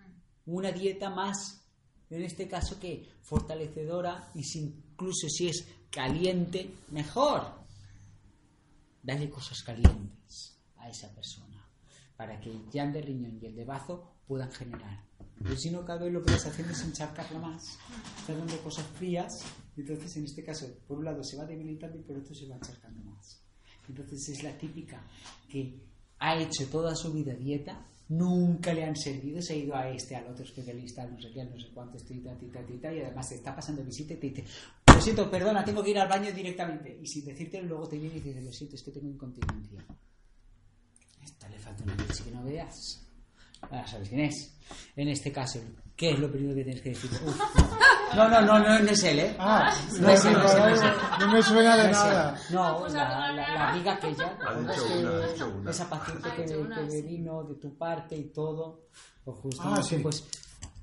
Una 0.47 0.73
dieta 0.73 1.11
más, 1.11 1.60
en 2.11 2.23
este 2.23 2.49
caso 2.49 2.79
que 2.79 3.09
fortalecedora 3.23 4.31
y 4.35 4.43
si, 4.43 4.61
incluso 4.61 5.29
si 5.29 5.49
es 5.49 5.67
caliente, 5.91 6.71
mejor. 6.91 7.61
Dale 9.03 9.31
cosas 9.31 9.63
calientes 9.63 10.59
a 10.77 10.89
esa 10.89 11.13
persona 11.15 11.67
para 12.17 12.39
que 12.41 12.51
el 12.51 12.71
yan 12.71 12.93
de 12.93 13.01
riñón 13.01 13.39
y 13.41 13.47
el 13.47 13.55
de 13.55 13.65
bazo 13.65 14.17
puedan 14.27 14.51
generar. 14.53 15.05
Pero 15.43 15.57
si 15.57 15.71
no, 15.71 15.85
cada 15.87 16.05
vez 16.05 16.13
lo 16.13 16.23
que 16.23 16.33
vas 16.33 16.47
haciendo 16.47 16.75
es 16.75 16.83
encharcarla 16.83 17.39
más. 17.39 17.79
Estás 18.19 18.37
dando 18.37 18.59
cosas 18.63 18.87
frías, 18.89 19.33
entonces 19.77 20.15
en 20.17 20.25
este 20.25 20.45
caso, 20.45 20.67
por 20.87 20.99
un 20.99 21.07
lado 21.07 21.25
se 21.25 21.39
va 21.39 21.47
debilitando 21.47 21.97
y 21.97 22.03
por 22.03 22.19
otro 22.19 22.35
se 22.35 22.47
va 22.47 22.57
encharcando 22.57 23.03
más. 23.05 23.43
Entonces 23.89 24.29
es 24.29 24.43
la 24.43 24.57
típica 24.59 25.03
que 25.49 25.81
ha 26.19 26.37
hecho 26.37 26.69
toda 26.71 26.95
su 26.95 27.13
vida 27.13 27.33
dieta, 27.33 27.83
nunca 28.11 28.75
le 28.75 28.85
han 28.85 28.97
servido, 28.97 29.41
se 29.41 29.55
ha 29.55 29.57
ido 29.57 29.75
a 29.75 29.89
este, 29.89 30.17
al 30.17 30.27
otro 30.27 30.45
especialista, 30.45 31.03
al 31.03 31.15
no 31.15 31.21
sé 31.21 31.31
qué, 31.33 31.45
no 31.45 31.59
sé 31.59 31.69
cuánto, 31.73 31.97
tita, 31.99 32.93
y 32.93 33.01
además 33.01 33.29
te 33.29 33.37
está 33.37 33.55
pasando 33.55 33.85
visita 33.85 34.15
y 34.15 34.17
te 34.17 34.29
dice, 34.29 34.45
lo 34.87 35.01
siento, 35.01 35.31
perdona, 35.31 35.65
tengo 35.65 35.83
que 35.83 35.91
ir 35.91 35.99
al 35.99 36.09
baño 36.09 36.33
directamente. 36.33 36.99
Y 37.01 37.07
sin 37.07 37.25
decirte, 37.25 37.63
luego 37.63 37.89
te 37.89 37.99
viene 37.99 38.17
y 38.17 38.21
dice, 38.21 38.43
lo 38.43 38.53
siento, 38.53 38.77
es 38.77 38.83
que 38.83 38.91
tengo 38.91 39.09
incontinencia. 39.09 39.85
Esta 41.23 41.49
le 41.49 41.59
falta 41.59 41.85
una 41.85 41.95
leche 41.95 42.25
que 42.25 42.31
no 42.33 42.45
veas. 42.45 43.07
Ahora 43.63 43.87
sabes 43.87 44.09
quién 44.09 44.23
es. 44.23 44.57
En 44.97 45.09
este 45.09 45.31
caso, 45.31 45.61
¿qué 45.95 46.11
es 46.11 46.19
lo 46.19 46.31
primero 46.31 46.55
que 46.55 46.65
tienes 46.65 46.83
que 46.83 46.91
decir? 46.91 47.11
Uf, 47.25 47.41
no. 48.17 48.29
no, 48.29 48.41
no, 48.41 48.47
no, 48.47 48.59
no, 48.59 48.79
no 48.81 48.91
es 48.91 49.05
él, 49.05 49.19
¿eh? 49.21 49.37
Ah, 49.39 49.73
No 49.93 50.01
no, 50.01 50.11
es 50.11 50.25
él, 50.25 50.33
no 50.35 50.45
es 50.45 50.55
él, 50.55 50.61
no 50.61 50.69
es 50.69 50.83
él. 50.83 50.91
no 51.21 51.29
me 51.33 51.43
suena 51.43 51.77
de 51.77 51.91
nada. 51.91 52.37
No, 52.51 52.89
la, 52.89 53.33
la, 53.33 53.33
la 53.33 53.69
amiga 53.71 53.93
aquella, 53.95 54.37
Ha 54.47 54.55
¿te 54.55 54.61
dicho 54.61 54.73
acuerdas 54.73 54.81
una, 54.91 55.11
ha 55.11 55.27
que 55.27 55.33
dicho 55.33 55.49
una. 55.57 55.71
esa 55.71 55.91
paciente 55.91 56.29
que, 56.37 56.45
que 56.45 56.91
sí. 56.91 57.03
vino 57.03 57.43
de 57.45 57.55
tu 57.57 57.77
parte 57.77 58.17
y 58.17 58.25
todo, 58.33 58.87
pues 59.25 59.37
justo 59.39 59.63
Ah, 59.65 59.83
sí. 59.83 59.97
pues 60.03 60.25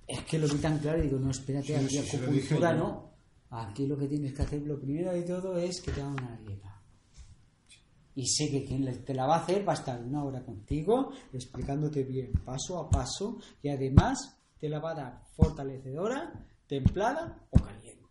es 0.08 0.24
que 0.24 0.38
lo 0.40 0.48
vi 0.48 0.58
tan 0.58 0.80
claro 0.80 1.00
y 1.00 1.02
digo, 1.04 1.20
no, 1.20 1.32
espérate, 1.32 1.68
Sí, 1.88 1.98
aquí 1.98 2.16
acupuntura 2.18 2.74
no. 2.74 3.08
Aquí 3.50 3.88
lo 3.88 3.98
que 3.98 4.08
tienes 4.08 4.34
que 4.34 4.42
hacer, 4.42 4.62
lo 4.64 4.78
primero 4.80 5.12
de 5.14 5.22
todo 5.24 5.58
es 5.58 5.82
que 5.82 5.92
te 5.92 6.02
hagan 6.02 6.14
una 6.22 6.38
dieta. 6.38 6.82
Y 8.16 8.26
sé 8.28 8.50
que 8.50 8.66
quien 8.66 8.84
te 9.06 9.14
la 9.14 9.28
va 9.28 9.36
a 9.36 9.40
hacer 9.40 9.66
va 9.68 9.74
a 9.74 9.76
estar 9.76 10.02
una 10.02 10.24
hora 10.24 10.44
contigo, 10.44 11.12
explicándote 11.32 12.04
bien, 12.04 12.32
paso 12.44 12.80
a 12.80 12.90
paso, 12.90 13.38
y 13.62 13.70
además 13.70 14.38
te 14.60 14.68
la 14.68 14.80
va 14.80 14.92
a 14.92 14.96
dar 14.96 15.22
fortalecedora, 15.36 16.34
templada 16.68 17.48
o 17.52 17.60
caliente. 17.60 18.06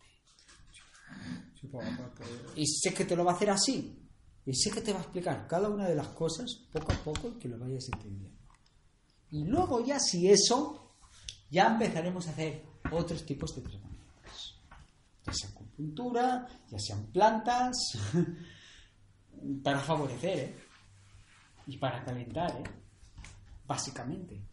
Y 2.54 2.66
sé 2.66 2.94
que 2.94 3.04
te 3.04 3.16
lo 3.16 3.24
va 3.24 3.32
a 3.32 3.34
hacer 3.34 3.50
así. 3.50 4.02
Y 4.44 4.54
sé 4.54 4.70
que 4.70 4.80
te 4.80 4.92
va 4.92 5.00
a 5.00 5.02
explicar 5.02 5.46
cada 5.48 5.68
una 5.68 5.88
de 5.88 5.96
las 5.96 6.08
cosas 6.08 6.46
poco 6.72 6.92
a 6.92 6.96
poco 6.96 7.28
y 7.28 7.38
que 7.38 7.48
lo 7.48 7.58
vayas 7.58 7.88
entendiendo. 7.92 8.38
Y 9.30 9.44
luego 9.44 9.84
ya 9.84 9.98
si 9.98 10.28
eso, 10.30 10.94
ya 11.50 11.66
empezaremos 11.66 12.26
a 12.28 12.30
hacer 12.30 12.64
otros 12.92 13.26
tipos 13.26 13.54
de 13.56 13.62
tratamientos. 13.62 14.62
Ya 15.24 15.32
sea 15.32 15.50
acupuntura, 15.50 16.46
ya 16.70 16.78
sean 16.78 17.06
plantas, 17.06 17.76
para 19.64 19.80
favorecer, 19.80 20.38
¿eh? 20.38 20.56
Y 21.66 21.76
para 21.78 22.04
calentar, 22.04 22.50
¿eh? 22.52 22.64
Básicamente. 23.66 24.44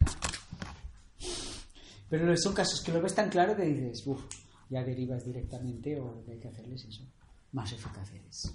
Pero 2.16 2.36
son 2.36 2.54
casos 2.54 2.80
que 2.80 2.92
lo 2.92 3.02
ves 3.02 3.12
tan 3.12 3.28
claro 3.28 3.56
que 3.56 3.64
dices, 3.64 4.06
uff, 4.06 4.22
ya 4.70 4.84
derivas 4.84 5.24
directamente 5.24 5.98
o 5.98 6.22
hay 6.28 6.38
que 6.38 6.46
hacerles 6.46 6.84
eso. 6.84 7.02
Más 7.50 7.72
eficaces. 7.72 8.54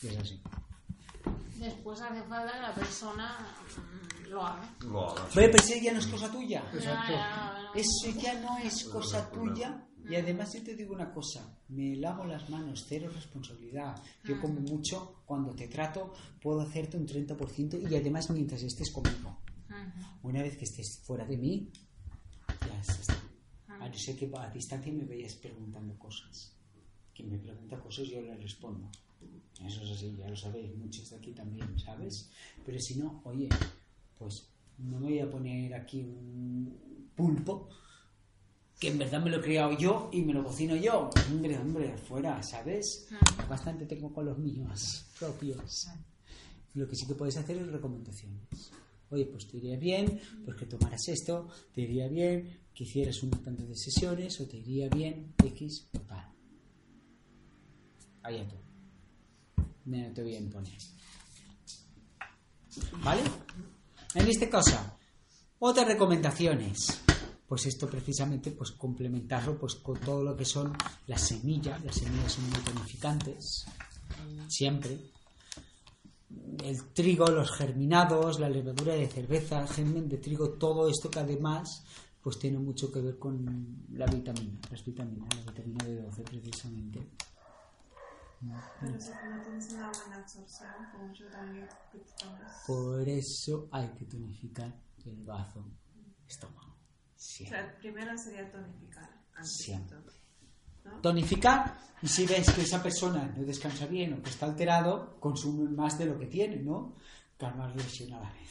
Y 0.00 0.06
es 0.06 0.16
así. 0.16 0.40
Después 1.58 2.00
hace 2.00 2.22
falta 2.22 2.50
que 2.50 2.60
la 2.60 2.74
persona 2.74 3.38
mm, 3.76 4.28
lo 4.30 4.42
haga. 4.42 4.74
Lo 4.86 5.10
hagas. 5.10 5.36
Oye, 5.36 5.50
pero 5.50 5.62
eso 5.62 5.74
ya 5.82 5.92
no 5.92 5.98
es 5.98 6.06
cosa 6.06 6.32
tuya. 6.32 6.64
Exacto. 6.72 7.12
Eso 7.74 8.18
ya 8.18 8.40
no 8.40 8.56
es 8.56 8.84
cosa 8.84 9.30
tuya. 9.30 9.84
Y 10.08 10.16
además 10.16 10.54
yo 10.54 10.62
te 10.62 10.74
digo 10.74 10.94
una 10.94 11.12
cosa, 11.12 11.58
me 11.68 11.94
lavo 11.94 12.24
las 12.24 12.48
manos, 12.48 12.86
cero 12.88 13.10
responsabilidad. 13.14 14.02
Yo 14.24 14.40
como 14.40 14.60
mucho, 14.60 15.20
cuando 15.26 15.54
te 15.54 15.68
trato, 15.68 16.14
puedo 16.40 16.62
hacerte 16.62 16.96
un 16.96 17.06
30% 17.06 17.90
y 17.90 17.94
además 17.94 18.30
mientras 18.30 18.62
estés 18.62 18.90
conmigo. 18.90 19.42
Una 20.22 20.42
vez 20.42 20.56
que 20.56 20.64
estés 20.64 21.02
fuera 21.04 21.26
de 21.26 21.36
mí, 21.36 21.70
ya 22.66 22.80
es 22.80 22.88
así. 22.88 23.12
A 23.68 23.88
no 23.88 23.94
ser 23.94 24.16
que 24.16 24.30
a 24.34 24.50
distancia 24.50 24.92
me 24.92 25.04
vayas 25.04 25.34
preguntando 25.34 25.98
cosas. 25.98 26.52
Quien 27.14 27.30
me 27.30 27.38
pregunta 27.38 27.78
cosas 27.78 28.08
yo 28.08 28.20
le 28.20 28.36
respondo. 28.36 28.90
Eso 29.64 29.82
es 29.82 29.90
así, 29.90 30.14
ya 30.16 30.28
lo 30.28 30.36
sabéis, 30.36 30.74
muchos 30.76 31.10
de 31.10 31.16
aquí 31.16 31.32
también, 31.32 31.78
¿sabes? 31.78 32.30
Pero 32.64 32.78
si 32.78 32.96
no, 32.96 33.20
oye, 33.24 33.48
pues 34.16 34.48
no 34.78 35.00
me 35.00 35.08
voy 35.08 35.18
a 35.18 35.30
poner 35.30 35.74
aquí 35.74 36.02
un 36.02 37.10
pulpo 37.16 37.68
que 38.78 38.88
en 38.88 38.98
verdad 38.98 39.20
me 39.20 39.30
lo 39.30 39.38
he 39.38 39.42
criado 39.42 39.76
yo 39.76 40.08
y 40.12 40.22
me 40.22 40.32
lo 40.32 40.44
cocino 40.44 40.76
yo. 40.76 41.10
Hombre, 41.30 41.58
hombre, 41.58 41.98
fuera, 41.98 42.40
¿sabes? 42.42 43.08
Bastante 43.48 43.86
tengo 43.86 44.12
con 44.12 44.26
los 44.26 44.38
míos 44.38 45.06
propios. 45.18 45.88
Lo 46.74 46.86
que 46.86 46.94
sí 46.94 47.06
que 47.06 47.14
puedes 47.14 47.36
hacer 47.36 47.56
es 47.56 47.66
recomendaciones. 47.66 48.70
Oye, 49.10 49.24
pues 49.26 49.48
te 49.48 49.56
iría 49.56 49.76
bien, 49.76 50.20
pues 50.44 50.56
que 50.56 50.66
tomaras 50.66 51.08
esto, 51.08 51.48
te 51.72 51.82
iría 51.82 52.08
bien 52.08 52.60
que 52.74 52.84
hicieras 52.84 53.22
un 53.22 53.30
tanto 53.30 53.64
de 53.66 53.74
sesiones 53.74 54.40
o 54.40 54.46
te 54.46 54.58
iría 54.58 54.88
bien 54.88 55.34
X 55.42 55.88
tal. 56.06 56.32
Allá 58.22 58.46
tú. 58.46 58.56
No 59.86 60.12
te 60.12 60.22
voy 60.22 60.34
a 60.34 60.38
imponer. 60.38 60.78
¿Vale? 63.02 63.22
En 64.14 64.28
este 64.28 64.48
caso, 64.48 64.76
otras 65.58 65.88
recomendaciones. 65.88 67.02
Pues 67.46 67.64
esto 67.64 67.88
precisamente, 67.88 68.50
pues 68.50 68.72
complementarlo 68.72 69.58
pues 69.58 69.76
con 69.76 69.98
todo 69.98 70.22
lo 70.22 70.36
que 70.36 70.44
son 70.44 70.76
las 71.06 71.22
semillas. 71.26 71.82
Las 71.82 71.96
semillas 71.96 72.32
son 72.32 72.50
muy 72.50 72.60
tonificantes. 72.60 73.64
Siempre 74.48 75.12
el 76.64 76.84
trigo, 76.92 77.26
los 77.28 77.50
germinados, 77.52 78.38
la 78.38 78.48
levadura 78.48 78.94
de 78.94 79.08
cerveza, 79.08 79.62
el 79.62 79.68
germen 79.68 80.08
de 80.08 80.18
trigo, 80.18 80.50
todo 80.50 80.88
esto 80.88 81.10
que 81.10 81.20
además 81.20 81.84
pues 82.22 82.38
tiene 82.38 82.58
mucho 82.58 82.92
que 82.92 83.00
ver 83.00 83.18
con 83.18 83.86
la 83.92 84.06
vitamina, 84.06 84.58
las 84.70 84.84
vitaminas, 84.84 85.28
la 85.36 85.52
vitamina 85.52 85.84
B12 85.84 86.22
precisamente. 86.24 87.08
Pero 88.80 89.00
si 89.00 89.10
no 89.10 89.42
tienes 89.42 89.72
una 89.72 89.90
buena 89.90 90.16
absorción, 90.16 90.70
como 90.92 91.12
yo 91.12 91.26
también, 91.28 91.66
que 91.90 91.98
tú 91.98 92.04
tomas. 92.18 92.64
Por 92.66 93.08
eso 93.08 93.68
hay 93.72 93.88
que 93.88 94.04
tonificar 94.04 94.72
el 95.04 95.24
bazo 95.24 95.64
estómago. 96.26 96.72
O 96.72 96.76
Siempre. 97.16 97.58
sea, 97.58 97.78
primero 97.78 98.16
sería 98.16 98.50
tonificar 98.50 99.10
antes 99.34 99.58
de 99.58 99.64
Siempre. 99.64 99.98
Tonificar 101.02 101.78
y 102.00 102.06
si 102.06 102.26
ves 102.26 102.50
que 102.50 102.62
esa 102.62 102.82
persona 102.82 103.32
no 103.36 103.44
descansa 103.44 103.86
bien 103.86 104.14
o 104.14 104.22
que 104.22 104.30
está 104.30 104.46
alterado, 104.46 105.16
consume 105.18 105.68
más 105.70 105.98
de 105.98 106.06
lo 106.06 106.18
que 106.18 106.26
tiene, 106.26 106.56
¿no? 106.56 106.94
Calmar 107.36 107.74
lesión 107.74 108.12
a 108.12 108.20
la 108.20 108.32
vez. 108.32 108.48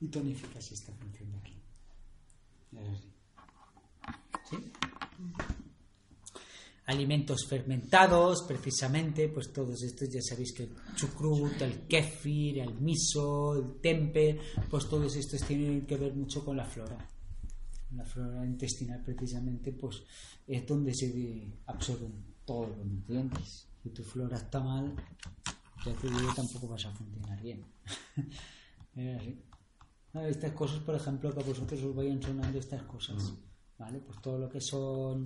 Y 0.00 0.08
tonificas 0.08 0.70
esta 0.70 0.92
función 0.92 1.32
de 1.32 1.38
aquí. 1.38 1.62
¿Sí? 4.50 4.56
Alimentos 6.86 7.46
fermentados, 7.48 8.44
precisamente, 8.46 9.28
pues 9.28 9.52
todos 9.52 9.82
estos 9.82 10.08
ya 10.08 10.20
sabéis 10.22 10.54
que 10.54 10.62
el 10.64 10.74
chucrut, 10.94 11.60
el 11.60 11.86
kéfir, 11.86 12.60
el 12.60 12.74
miso, 12.80 13.54
el 13.56 13.80
tempe, 13.80 14.38
pues 14.70 14.88
todos 14.88 15.14
estos 15.16 15.42
tienen 15.46 15.86
que 15.86 15.96
ver 15.96 16.14
mucho 16.14 16.44
con 16.44 16.56
la 16.56 16.64
flora. 16.64 17.06
La 17.92 18.04
flora 18.04 18.44
intestinal 18.44 19.02
precisamente 19.02 19.72
pues 19.72 20.02
es 20.46 20.66
donde 20.66 20.92
se 20.94 21.58
absorben 21.66 22.34
todos 22.44 22.76
los 22.76 22.86
nutrientes. 22.86 23.66
Si 23.82 23.90
tu 23.90 24.02
flora 24.02 24.36
está 24.36 24.60
mal, 24.60 24.94
ya 25.84 25.94
te 25.94 26.08
digo, 26.08 26.32
tampoco 26.34 26.68
vas 26.68 26.84
a 26.86 26.92
funcionar 26.92 27.40
bien. 27.40 27.64
así. 29.16 29.42
Estas 30.14 30.52
cosas, 30.52 30.80
por 30.80 30.94
ejemplo, 30.94 31.32
que 31.32 31.40
a 31.40 31.44
vosotros 31.44 31.82
os 31.82 31.94
vayan 31.94 32.20
sonando 32.22 32.58
estas 32.58 32.82
cosas. 32.82 33.34
¿Vale? 33.78 34.00
Pues 34.00 34.20
todo 34.20 34.38
lo 34.38 34.48
que 34.48 34.60
son 34.60 35.24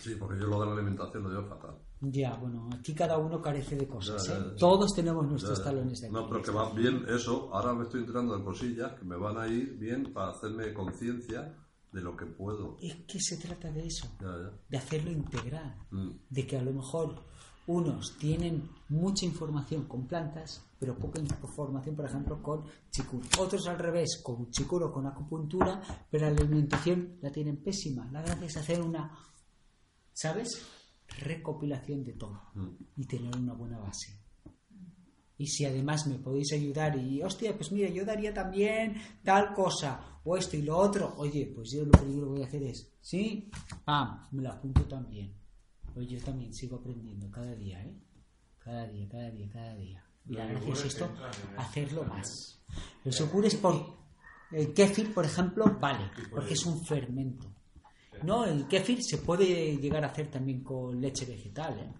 Sí, 0.00 0.16
porque 0.18 0.40
yo 0.40 0.48
lo 0.48 0.58
de 0.58 0.66
la 0.66 0.72
alimentación 0.72 1.22
lo 1.22 1.28
llevo 1.30 1.48
fatal. 1.48 1.76
ya, 2.00 2.34
bueno, 2.34 2.68
aquí 2.76 2.92
cada 2.94 3.16
uno 3.16 3.40
carece 3.40 3.76
de 3.76 3.86
cosas. 3.86 4.26
Ya, 4.26 4.34
ya, 4.34 4.40
¿eh? 4.40 4.44
ya. 4.50 4.56
Todos 4.56 4.92
tenemos 4.92 5.24
nuestros 5.24 5.62
talones 5.62 6.00
de 6.00 6.10
No, 6.10 6.28
pero 6.28 6.42
que 6.42 6.50
va 6.50 6.72
bien 6.72 7.04
eso. 7.08 7.48
Ahora 7.52 7.72
me 7.74 7.84
estoy 7.84 8.00
enterando 8.00 8.36
de 8.36 8.42
cosillas 8.42 8.94
que 8.98 9.04
me 9.04 9.14
van 9.14 9.38
a 9.38 9.46
ir 9.46 9.78
bien 9.78 10.12
para 10.12 10.32
hacerme 10.32 10.74
conciencia 10.74 11.54
de 11.92 12.00
lo 12.00 12.16
que 12.16 12.26
puedo. 12.26 12.76
Es 12.80 12.94
que 13.06 13.20
se 13.20 13.36
trata 13.36 13.70
de 13.70 13.86
eso, 13.86 14.06
Ya, 14.20 14.26
ya. 14.28 14.50
de 14.68 14.76
hacerlo 14.78 15.10
integral. 15.12 15.76
Mm. 15.90 16.10
De 16.30 16.46
que 16.46 16.56
a 16.56 16.62
lo 16.62 16.72
mejor 16.72 17.22
unos 17.66 18.16
tienen 18.18 18.68
mucha 18.88 19.24
información 19.24 19.84
con 19.86 20.06
plantas, 20.08 20.64
pero 20.80 20.98
poca 20.98 21.20
información, 21.20 21.94
por 21.94 22.06
ejemplo, 22.06 22.42
con 22.42 22.64
chicur. 22.90 23.22
Otros 23.38 23.66
al 23.68 23.78
revés, 23.78 24.20
con 24.22 24.50
chicur 24.50 24.82
o 24.82 24.92
con 24.92 25.06
acupuntura, 25.06 25.80
pero 26.10 26.28
la 26.28 26.32
alimentación 26.40 27.18
la 27.20 27.30
tienen 27.30 27.58
pésima. 27.62 28.10
La 28.10 28.20
gracia 28.22 28.46
es 28.46 28.56
hacer 28.56 28.80
una, 28.82 29.16
¿sabes? 30.12 30.60
Recopilación 31.20 32.02
de 32.04 32.14
todo 32.14 32.40
Mm. 32.54 32.68
y 32.96 33.06
tener 33.06 33.36
una 33.36 33.52
buena 33.52 33.78
base. 33.78 34.18
Y 35.38 35.46
si 35.46 35.64
además 35.64 36.06
me 36.06 36.18
podéis 36.18 36.52
ayudar 36.52 36.96
y, 36.98 37.22
hostia, 37.22 37.56
pues 37.56 37.72
mira, 37.72 37.88
yo 37.90 38.04
daría 38.04 38.32
también 38.32 38.94
tal 39.24 39.52
cosa, 39.54 40.11
o 40.24 40.36
esto 40.36 40.56
y 40.56 40.62
lo 40.62 40.76
otro, 40.76 41.14
oye, 41.16 41.50
pues 41.54 41.70
yo 41.70 41.84
lo 41.84 41.92
primero 41.92 42.26
que 42.26 42.32
voy 42.32 42.42
a 42.42 42.46
hacer 42.46 42.62
es, 42.62 42.92
sí, 43.00 43.50
pam, 43.84 44.28
me 44.30 44.42
lo 44.42 44.50
apunto 44.50 44.82
también. 44.82 45.34
Pues 45.92 46.08
yo 46.08 46.18
también 46.20 46.54
sigo 46.54 46.76
aprendiendo 46.76 47.30
cada 47.30 47.54
día, 47.54 47.84
¿eh? 47.84 47.94
Cada 48.58 48.86
día, 48.86 49.08
cada 49.08 49.30
día, 49.30 49.48
cada 49.52 49.74
día. 49.74 50.04
Y 50.26 50.34
la 50.34 50.46
gracia 50.46 50.72
es 50.72 50.84
esto, 50.84 51.10
hacerlo 51.56 52.04
más. 52.04 52.60
Los 53.04 53.18
yogures 53.18 53.56
por... 53.56 54.00
El 54.52 54.74
kéfir, 54.74 55.14
por 55.14 55.24
ejemplo, 55.24 55.78
vale, 55.80 56.10
porque 56.30 56.54
es 56.54 56.66
un 56.66 56.84
fermento. 56.84 57.50
No, 58.22 58.44
el 58.44 58.68
kéfir 58.68 59.02
se 59.02 59.18
puede 59.18 59.76
llegar 59.78 60.04
a 60.04 60.08
hacer 60.08 60.30
también 60.30 60.62
con 60.62 61.00
leche 61.00 61.24
vegetal, 61.24 61.78
¿eh? 61.80 61.92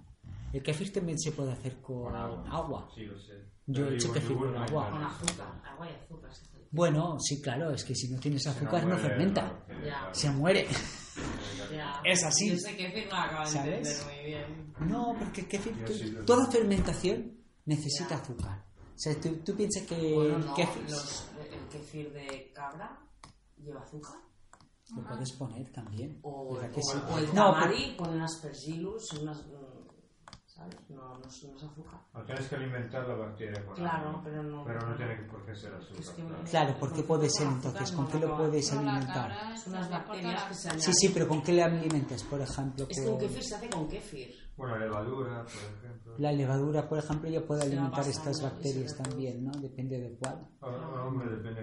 El 0.52 0.62
kéfir 0.62 0.92
también 0.92 1.18
se 1.18 1.32
puede 1.32 1.52
hacer 1.52 1.80
con, 1.80 2.14
agua. 2.14 2.88
Sí, 2.94 3.04
lo 3.04 3.18
sé. 3.18 3.32
Yo 3.66 3.86
he 3.88 3.94
hecho 3.94 4.14
yogur 4.14 4.38
con 4.46 4.52
no 4.54 4.62
agua. 4.62 4.90
Con 4.90 5.02
azúcar, 5.04 5.62
agua 5.64 5.88
y 5.90 5.94
azúcar. 5.94 6.30
Bueno, 6.70 7.16
sí, 7.20 7.40
claro, 7.40 7.70
es 7.70 7.84
que 7.84 7.94
si 7.94 8.08
no 8.10 8.18
tienes 8.18 8.46
azúcar 8.46 8.84
no 8.86 8.96
fermenta, 8.98 9.64
se 10.12 10.30
muere. 10.30 10.66
Es 12.04 12.24
así. 12.24 12.50
Yo 12.50 12.56
sé 12.58 12.76
que 12.76 12.90
Fir 12.90 13.06
no 13.10 13.16
acaba 13.16 13.48
de 13.48 13.58
entender 13.58 13.96
muy 14.04 14.24
bien. 14.26 14.72
No, 14.90 15.14
porque 15.18 15.46
lo- 16.12 16.24
toda 16.24 16.50
fermentación 16.50 17.38
necesita 17.66 18.10
Ya. 18.10 18.16
azúcar. 18.16 18.64
O 18.94 18.98
sea, 18.98 19.20
tú, 19.20 19.36
tú 19.44 19.54
piensas 19.56 19.82
que 19.84 20.14
Bueno, 20.14 20.36
el 20.36 20.46
no, 20.46 20.54
kéfir 20.54 20.82
los- 20.90 21.26
el 21.50 21.68
kefir 21.68 22.12
de 22.12 22.52
cabra 22.54 22.98
lleva 23.58 23.82
azúcar. 23.82 24.16
lo 24.96 25.06
puedes 25.08 25.32
poner 25.32 25.70
también. 25.72 26.18
O, 26.22 26.54
¿Verdad 26.54 26.70
que 26.70 26.80
o- 26.80 26.92
sí? 26.92 26.98
o 27.10 27.18
el 27.18 27.26
No, 27.34 27.52
tamari 27.52 27.96
con 27.96 28.10
unas 28.10 28.34
aspergillus, 28.34 29.12
unas... 29.20 29.38
¿Sabes? 30.62 30.90
No, 30.90 31.18
no, 31.18 31.26
es, 31.26 31.44
no 31.44 31.56
es 31.56 31.62
azúcar. 31.64 32.00
No 32.14 32.22
tienes 32.24 32.48
que 32.48 32.54
alimentar 32.56 33.08
la 33.08 33.14
bacteria 33.14 33.64
con 33.64 33.74
Claro, 33.74 34.08
algo, 34.08 34.20
pero 34.24 34.42
no- 34.42 34.64
Pero 34.64 34.80
no 34.88 34.96
tiene 34.96 35.16
que 35.16 35.22
por 35.24 35.44
qué 35.44 35.54
ser 35.56 35.74
azúcar. 35.74 36.00
Es 36.00 36.10
que- 36.10 36.22
claro. 36.24 36.44
Claro, 36.50 36.74
¿por 36.78 36.92
qué 36.92 37.02
puede 37.02 37.30
ser 37.30 37.46
entonces? 37.48 37.92
¿Con 37.92 38.04
no 38.04 38.10
qué 38.10 38.18
lo 38.20 38.36
puedes 38.36 38.72
alimentar? 38.72 39.56
Son 39.58 39.74
aporta 39.74 39.98
bacterias 39.98 40.44
que 40.44 40.54
se 40.54 40.68
añaden. 40.68 40.82
Sí, 40.84 40.92
sí, 40.94 41.10
pero 41.12 41.28
¿con 41.28 41.42
qué 41.42 41.52
le 41.52 41.62
alimentas, 41.62 42.22
por 42.24 42.40
ejemplo? 42.40 42.86
Es 42.88 43.00
con- 43.04 43.18
kefir 43.18 43.42
se 43.42 43.54
hace 43.54 43.70
con 43.70 43.88
kefir. 43.88 44.34
Bueno, 44.56 44.78
levadura, 44.78 45.42
por 45.44 45.52
ejemplo. 45.52 46.14
La 46.18 46.30
levadura, 46.30 46.86
por 46.88 46.98
ejemplo, 46.98 47.28
ya 47.30 47.40
puede 47.40 47.62
alimentar 47.62 47.90
pasando 48.04 48.30
estas 48.30 48.42
bacterias 48.42 48.96
también, 48.96 49.42
¿no? 49.44 49.50
Depende 49.52 49.98
de 49.98 50.14
cuál. 50.16 50.46
Ah, 50.60 51.04
hombre, 51.06 51.30
depende 51.36 51.61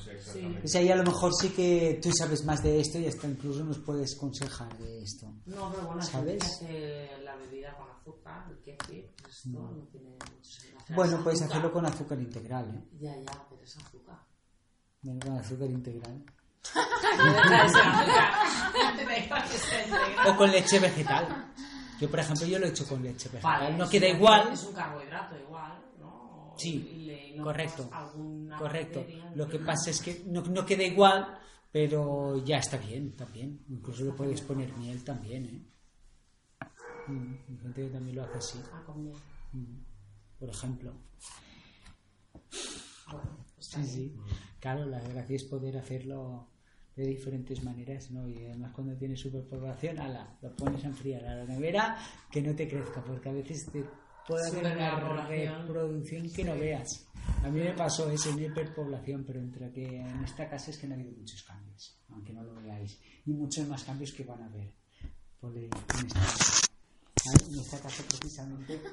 sé 0.00 0.12
exactamente. 0.12 0.62
O 0.64 0.68
sea, 0.68 0.82
y 0.82 0.90
a 0.90 0.96
lo 0.96 1.04
mejor 1.04 1.32
sí 1.34 1.50
que 1.50 2.00
tú 2.02 2.10
sabes 2.12 2.44
más 2.44 2.62
de 2.62 2.80
esto 2.80 2.98
y 2.98 3.06
hasta 3.06 3.26
incluso 3.28 3.62
nos 3.64 3.78
puedes 3.78 4.16
aconsejar 4.16 4.76
de 4.78 5.02
esto. 5.02 5.26
No, 5.46 5.70
pero 5.70 5.86
bueno, 5.86 6.02
¿Sabes? 6.02 6.42
¿Sabes? 6.42 6.54
hace 6.54 7.10
la 7.22 7.36
bebida 7.36 7.76
con 7.76 7.88
azúcar, 7.90 8.46
el 8.50 8.58
kefir, 8.62 9.10
pues 9.22 9.36
esto 9.46 9.60
no 9.60 9.86
tiene 9.92 10.10
mucho 10.10 10.26
sentido. 10.50 10.78
Hacer 10.80 10.96
Bueno, 10.96 11.16
es 11.18 11.22
puedes 11.22 11.40
azúcar. 11.40 11.58
hacerlo 11.58 11.72
con 11.72 11.86
azúcar 11.86 12.20
integral, 12.20 12.74
¿eh? 12.74 12.88
Ya, 13.00 13.16
ya, 13.16 13.46
pero 13.48 13.62
es 13.62 13.76
azúcar. 13.76 14.18
Bueno, 15.02 15.20
con 15.24 15.38
azúcar 15.38 15.70
integral. 15.70 16.24
No. 16.24 16.40
No. 20.24 20.32
O 20.32 20.36
con 20.36 20.50
leche 20.50 20.78
vegetal. 20.78 21.52
Yo, 22.00 22.10
por 22.10 22.20
ejemplo, 22.20 22.46
yo 22.46 22.58
lo 22.58 22.66
he 22.66 22.70
hecho 22.70 22.86
con 22.86 23.02
leche 23.02 23.28
vegetal. 23.28 23.60
Vale, 23.60 23.76
no 23.76 23.84
es 23.84 23.90
queda 23.90 24.08
un- 24.10 24.16
igual. 24.16 24.52
Es 24.52 24.64
un 24.64 24.72
carbohidrato 24.72 25.36
igual, 25.36 25.49
¿no? 25.49 25.49
Sí, 26.60 27.02
le- 27.06 27.40
correcto. 27.42 27.88
alguna 27.92 28.56
Correcto. 28.58 29.06
Lo 29.34 29.48
que 29.48 29.58
pasa 29.58 29.90
es 29.90 30.00
que 30.02 30.24
no, 30.26 30.42
no 30.42 30.66
queda 30.66 30.82
igual, 30.84 31.38
pero 31.72 32.44
ya 32.44 32.58
está 32.58 32.76
bien, 32.76 33.08
está 33.08 33.24
bien. 33.26 33.64
Incluso 33.68 34.04
le 34.04 34.12
puedes 34.12 34.40
poner 34.42 34.76
miel 34.76 35.02
también, 35.04 35.44
¿eh? 35.46 35.66
Mm, 37.08 37.34
gente 37.62 37.82
que 37.86 37.90
también 37.90 38.16
lo 38.16 38.24
hace 38.24 38.38
así, 38.38 38.60
Ah, 38.72 38.82
con 38.84 39.02
miel. 39.04 39.16
por 40.38 40.48
ejemplo. 40.48 40.92
Bueno, 43.10 43.44
Sí, 43.58 43.84
sí. 43.84 44.16
Claro, 44.58 44.86
la 44.86 45.00
gracia 45.00 45.36
es 45.36 45.44
poder 45.44 45.76
hacerlo 45.76 46.48
de 46.96 47.06
diferentes 47.06 47.62
maneras, 47.62 48.10
¿no? 48.10 48.26
Y 48.28 48.44
además 48.46 48.72
cuando 48.74 48.96
tienes 48.96 49.20
superpoblación, 49.20 49.98
ala, 49.98 50.36
lo 50.42 50.54
pones 50.56 50.82
a 50.84 50.88
enfriar 50.88 51.24
a 51.24 51.34
la 51.36 51.44
nevera, 51.44 51.96
que 52.30 52.42
no 52.42 52.54
te 52.54 52.68
crezca, 52.68 53.02
porque 53.04 53.28
a 53.28 53.32
veces 53.32 53.66
te 53.70 53.84
puede 54.30 54.46
haber 54.46 54.66
una 54.78 55.26
reproducción 55.26 56.30
que 56.30 56.44
no 56.44 56.54
veas. 56.56 57.06
A 57.42 57.48
mí 57.48 57.60
me 57.60 57.72
pasó 57.72 58.10
eso 58.10 58.30
en 58.30 58.44
hiperpoblación, 58.44 59.24
pero 59.24 59.40
entre 59.40 59.70
que 59.72 59.84
en 59.84 60.24
esta 60.24 60.48
casa 60.48 60.70
es 60.70 60.78
que 60.78 60.86
no 60.86 60.94
ha 60.94 60.98
habido 60.98 61.12
muchos 61.12 61.42
cambios, 61.42 61.98
aunque 62.10 62.32
no 62.32 62.42
lo 62.42 62.54
veáis, 62.54 62.98
y 63.26 63.32
muchos 63.32 63.66
más 63.66 63.84
cambios 63.84 64.12
que 64.12 64.24
van 64.24 64.42
a 64.42 64.46
haber 64.46 64.72
por 65.40 65.56
en 65.56 65.64
esta 65.64 66.20
casa. 66.20 66.66
En 67.48 67.58
esta 67.58 67.78
casa 67.80 68.02
precisamente. 68.08 68.80